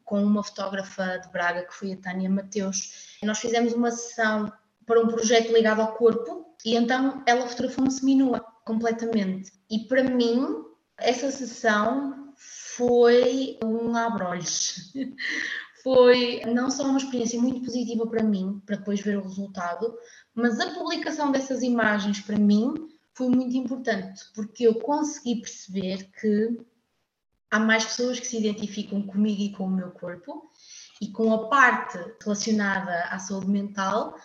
com 0.05 0.23
uma 0.23 0.43
fotógrafa 0.43 1.19
de 1.19 1.29
Braga, 1.31 1.65
que 1.65 1.75
foi 1.75 1.93
a 1.93 1.97
Tânia 1.97 2.31
Mateus, 2.31 3.17
nós 3.23 3.39
fizemos 3.39 3.73
uma 3.73 3.91
sessão 3.91 4.53
para 4.87 5.01
um 5.01 5.09
projeto 5.09 5.53
ligado 5.53 5.81
ao 5.81 5.95
corpo 5.95 6.57
e 6.65 6.77
então 6.77 7.23
ela 7.27 7.47
fotografou-me 7.47 7.91
seminua 7.91 8.41
completamente. 8.65 9.53
E 9.71 9.81
para 9.81 10.03
mim, 10.05 10.65
essa 10.99 11.31
sessão 11.31 12.26
foi 12.37 13.59
um 13.65 13.95
abrolhos. 13.97 14.93
foi 15.83 16.41
não 16.47 16.69
só 16.69 16.83
uma 16.83 16.99
experiência 16.99 17.41
muito 17.41 17.61
positiva 17.61 18.05
para 18.09 18.23
mim, 18.23 18.61
para 18.67 18.75
depois 18.75 19.01
ver 19.01 19.19
o 19.19 19.23
resultado, 19.23 19.97
mas 20.35 20.59
a 20.59 20.75
publicação 20.75 21.31
dessas 21.31 21.63
imagens 21.63 22.21
para 22.21 22.37
mim 22.37 22.75
foi 23.15 23.29
muito 23.29 23.57
importante, 23.57 24.25
porque 24.35 24.67
eu 24.67 24.75
consegui 24.81 25.37
perceber 25.37 26.11
que 26.21 26.59
há 27.51 27.61
mais 27.61 27.85
pessoas 27.85 28.19
que 28.19 28.27
se 28.27 28.37
identificam 28.37 29.01
comigo 29.01 29.43
e 29.43 29.53
com 29.53 29.65
o 29.65 29.71
meu 29.71 29.93
corpo 29.93 30.51
e 31.01 31.09
com 31.09 31.33
a 31.33 31.49
parte 31.49 31.99
relacionada 32.21 33.05
à 33.05 33.19
saúde 33.21 33.49
mental 33.49 34.17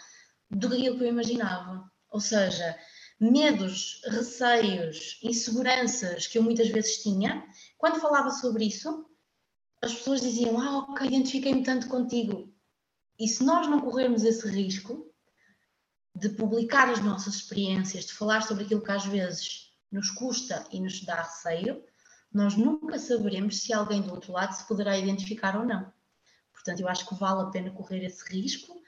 do 0.49 0.67
que 0.67 0.85
eu 0.85 1.05
imaginava. 1.05 1.89
Ou 2.09 2.19
seja, 2.19 2.75
medos, 3.19 4.01
receios, 4.07 5.19
inseguranças 5.21 6.25
que 6.25 6.39
eu 6.39 6.43
muitas 6.43 6.69
vezes 6.69 7.03
tinha, 7.03 7.45
quando 7.81 7.99
falava 7.99 8.29
sobre 8.29 8.65
isso, 8.65 9.09
as 9.81 9.91
pessoas 9.91 10.21
diziam: 10.21 10.61
Ah, 10.61 10.77
ok, 10.77 11.07
identifiquei-me 11.07 11.63
tanto 11.63 11.87
contigo. 11.87 12.53
E 13.19 13.27
se 13.27 13.43
nós 13.43 13.67
não 13.67 13.81
corrermos 13.81 14.23
esse 14.23 14.47
risco 14.47 15.11
de 16.15 16.29
publicar 16.29 16.91
as 16.91 16.99
nossas 16.99 17.33
experiências, 17.33 18.05
de 18.05 18.13
falar 18.13 18.43
sobre 18.43 18.65
aquilo 18.65 18.83
que 18.83 18.91
às 18.91 19.05
vezes 19.05 19.73
nos 19.91 20.11
custa 20.11 20.63
e 20.71 20.79
nos 20.79 21.03
dá 21.03 21.23
receio, 21.23 21.83
nós 22.31 22.55
nunca 22.55 22.99
saberemos 22.99 23.61
se 23.61 23.73
alguém 23.73 24.03
do 24.03 24.11
outro 24.11 24.31
lado 24.31 24.53
se 24.53 24.67
poderá 24.67 24.95
identificar 24.95 25.57
ou 25.57 25.65
não. 25.65 25.91
Portanto, 26.53 26.81
eu 26.81 26.87
acho 26.87 27.09
que 27.09 27.15
vale 27.15 27.41
a 27.41 27.49
pena 27.49 27.71
correr 27.71 28.05
esse 28.05 28.23
risco 28.31 28.79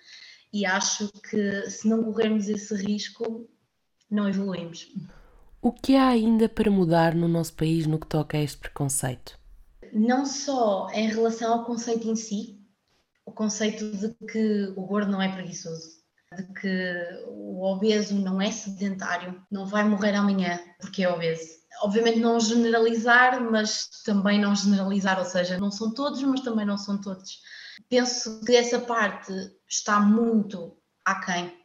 e 0.53 0.67
acho 0.67 1.11
que 1.13 1.67
se 1.67 1.87
não 1.87 2.03
corrermos 2.03 2.47
esse 2.47 2.75
risco, 2.75 3.49
não 4.07 4.29
evoluímos. 4.29 4.87
O 5.65 5.71
que 5.71 5.95
há 5.95 6.09
ainda 6.09 6.49
para 6.49 6.69
mudar 6.69 7.15
no 7.15 7.25
nosso 7.25 7.53
país 7.53 7.87
no 7.87 7.97
que 7.97 8.05
toca 8.05 8.35
a 8.35 8.41
este 8.41 8.57
preconceito? 8.57 9.39
Não 9.93 10.25
só 10.25 10.89
em 10.89 11.07
relação 11.07 11.53
ao 11.53 11.63
conceito 11.63 12.05
em 12.05 12.17
si, 12.17 12.59
o 13.25 13.31
conceito 13.31 13.89
de 13.95 14.13
que 14.29 14.73
o 14.75 14.85
gordo 14.85 15.09
não 15.09 15.21
é 15.21 15.31
preguiçoso, 15.31 15.87
de 16.35 16.43
que 16.59 17.05
o 17.29 17.63
obeso 17.63 18.13
não 18.13 18.41
é 18.41 18.51
sedentário, 18.51 19.41
não 19.49 19.65
vai 19.65 19.85
morrer 19.85 20.13
amanhã 20.15 20.59
porque 20.81 21.01
é 21.01 21.09
obeso. 21.09 21.47
Obviamente 21.81 22.19
não 22.19 22.41
generalizar, 22.41 23.41
mas 23.49 23.87
também 24.03 24.41
não 24.41 24.53
generalizar, 24.53 25.17
ou 25.17 25.25
seja, 25.25 25.57
não 25.57 25.71
são 25.71 25.93
todos, 25.93 26.21
mas 26.23 26.41
também 26.41 26.65
não 26.65 26.77
são 26.77 26.99
todos. 26.99 27.39
Penso 27.87 28.41
que 28.41 28.53
essa 28.53 28.79
parte 28.79 29.31
está 29.65 29.97
muito 30.01 30.77
aquém 31.05 31.57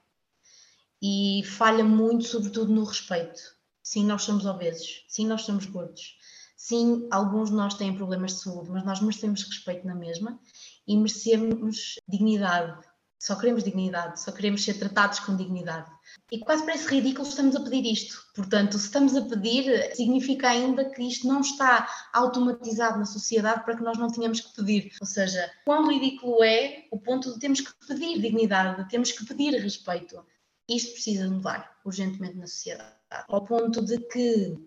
e 1.02 1.42
falha 1.44 1.82
muito, 1.82 2.28
sobretudo 2.28 2.72
no 2.72 2.84
respeito. 2.84 3.57
Sim, 3.88 4.04
nós 4.04 4.24
somos 4.24 4.44
obesos, 4.44 5.06
sim, 5.08 5.26
nós 5.26 5.46
somos 5.46 5.64
gordos, 5.64 6.18
sim, 6.54 7.08
alguns 7.10 7.48
de 7.48 7.56
nós 7.56 7.72
têm 7.72 7.96
problemas 7.96 8.34
de 8.34 8.42
saúde, 8.42 8.68
mas 8.70 8.84
nós 8.84 9.00
merecemos 9.00 9.42
respeito 9.44 9.86
na 9.86 9.94
mesma 9.94 10.38
e 10.86 10.94
merecemos 10.94 11.94
dignidade. 12.06 12.86
Só 13.18 13.34
queremos 13.34 13.64
dignidade, 13.64 14.20
só 14.20 14.30
queremos 14.30 14.62
ser 14.62 14.74
tratados 14.74 15.20
com 15.20 15.34
dignidade. 15.34 15.90
E 16.30 16.38
quase 16.38 16.66
parece 16.66 16.86
ridículo 16.86 17.26
estamos 17.26 17.56
a 17.56 17.64
pedir 17.64 17.90
isto. 17.90 18.22
Portanto, 18.34 18.76
se 18.76 18.84
estamos 18.84 19.16
a 19.16 19.22
pedir, 19.22 19.96
significa 19.96 20.50
ainda 20.50 20.84
que 20.90 21.02
isto 21.02 21.26
não 21.26 21.40
está 21.40 21.88
automatizado 22.12 22.98
na 22.98 23.06
sociedade 23.06 23.64
para 23.64 23.74
que 23.74 23.82
nós 23.82 23.96
não 23.96 24.08
tenhamos 24.08 24.42
que 24.42 24.54
pedir. 24.54 24.92
Ou 25.00 25.06
seja, 25.06 25.50
quão 25.64 25.88
ridículo 25.88 26.44
é 26.44 26.84
o 26.90 27.00
ponto 27.00 27.32
de 27.32 27.38
termos 27.38 27.62
que 27.62 27.72
pedir 27.86 28.20
dignidade, 28.20 28.82
de 28.84 28.90
termos 28.90 29.12
que 29.12 29.24
pedir 29.24 29.54
respeito. 29.54 30.22
Isto 30.68 30.92
precisa 30.92 31.28
mudar 31.28 31.78
urgentemente 31.84 32.36
na 32.36 32.46
sociedade. 32.46 32.92
Ao 33.28 33.44
ponto 33.44 33.82
de 33.84 33.98
que 33.98 34.58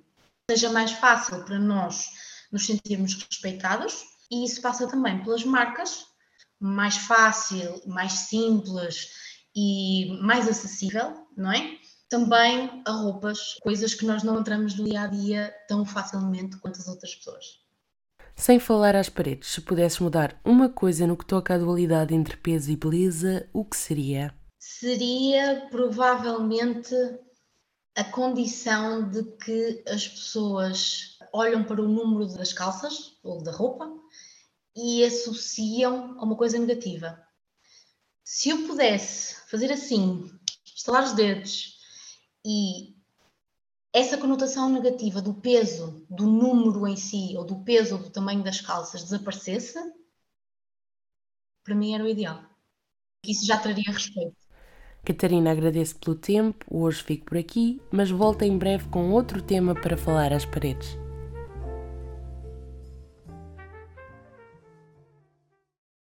seja 0.49 0.71
mais 0.71 0.91
fácil 0.91 1.43
para 1.45 1.59
nós 1.59 2.05
nos 2.51 2.65
sentirmos 2.65 3.13
respeitados, 3.13 4.03
e 4.31 4.45
isso 4.45 4.61
passa 4.61 4.87
também 4.87 5.23
pelas 5.23 5.43
marcas, 5.43 6.05
mais 6.59 6.97
fácil, 6.97 7.81
mais 7.85 8.13
simples 8.13 9.09
e 9.55 10.17
mais 10.21 10.47
acessível, 10.47 11.27
não 11.37 11.51
é? 11.51 11.77
Também 12.09 12.81
a 12.85 12.91
roupas, 12.91 13.55
coisas 13.61 13.93
que 13.93 14.05
nós 14.05 14.23
não 14.23 14.39
entramos 14.39 14.75
no 14.75 14.85
dia 14.85 15.01
a 15.01 15.07
dia 15.07 15.53
tão 15.67 15.85
facilmente 15.85 16.57
quanto 16.57 16.79
as 16.79 16.87
outras 16.87 17.15
pessoas. 17.15 17.61
Sem 18.35 18.59
falar 18.59 18.95
às 18.95 19.09
paredes, 19.09 19.49
se 19.49 19.61
pudesses 19.61 19.99
mudar 19.99 20.39
uma 20.43 20.67
coisa 20.67 21.05
no 21.05 21.15
que 21.15 21.25
toca 21.25 21.53
à 21.53 21.57
dualidade 21.57 22.13
entre 22.13 22.35
peso 22.37 22.71
e 22.71 22.75
beleza, 22.75 23.47
o 23.53 23.63
que 23.63 23.77
seria? 23.77 24.33
Seria 24.63 25.67
provavelmente 25.71 26.93
a 27.95 28.03
condição 28.03 29.09
de 29.09 29.23
que 29.37 29.83
as 29.87 30.07
pessoas 30.07 31.17
olham 31.33 31.63
para 31.63 31.81
o 31.81 31.87
número 31.87 32.31
das 32.35 32.53
calças 32.53 33.17
ou 33.23 33.41
da 33.41 33.51
roupa 33.51 33.91
e 34.75 35.03
associam 35.03 36.15
a 36.19 36.23
uma 36.23 36.37
coisa 36.37 36.59
negativa. 36.59 37.19
Se 38.23 38.49
eu 38.49 38.67
pudesse 38.67 39.35
fazer 39.49 39.71
assim, 39.71 40.29
estalar 40.63 41.05
os 41.05 41.13
dedos 41.13 41.79
e 42.45 42.95
essa 43.91 44.15
conotação 44.15 44.69
negativa 44.69 45.23
do 45.23 45.33
peso, 45.33 46.05
do 46.07 46.27
número 46.27 46.87
em 46.87 46.95
si, 46.95 47.35
ou 47.35 47.43
do 47.43 47.63
peso 47.63 47.97
do 47.97 48.11
tamanho 48.11 48.43
das 48.43 48.61
calças 48.61 49.01
desaparecesse, 49.01 49.79
para 51.63 51.73
mim 51.73 51.95
era 51.95 52.03
o 52.03 52.07
ideal. 52.07 52.45
Isso 53.25 53.43
já 53.43 53.57
traria 53.57 53.91
respeito. 53.91 54.40
Catarina, 55.03 55.51
agradeço 55.51 55.95
pelo 55.97 56.15
tempo, 56.15 56.63
hoje 56.69 57.01
fico 57.01 57.25
por 57.25 57.37
aqui, 57.37 57.81
mas 57.91 58.11
volto 58.11 58.43
em 58.43 58.55
breve 58.55 58.87
com 58.89 59.09
outro 59.11 59.41
tema 59.41 59.73
para 59.73 59.97
falar 59.97 60.31
às 60.31 60.45
paredes. 60.45 60.97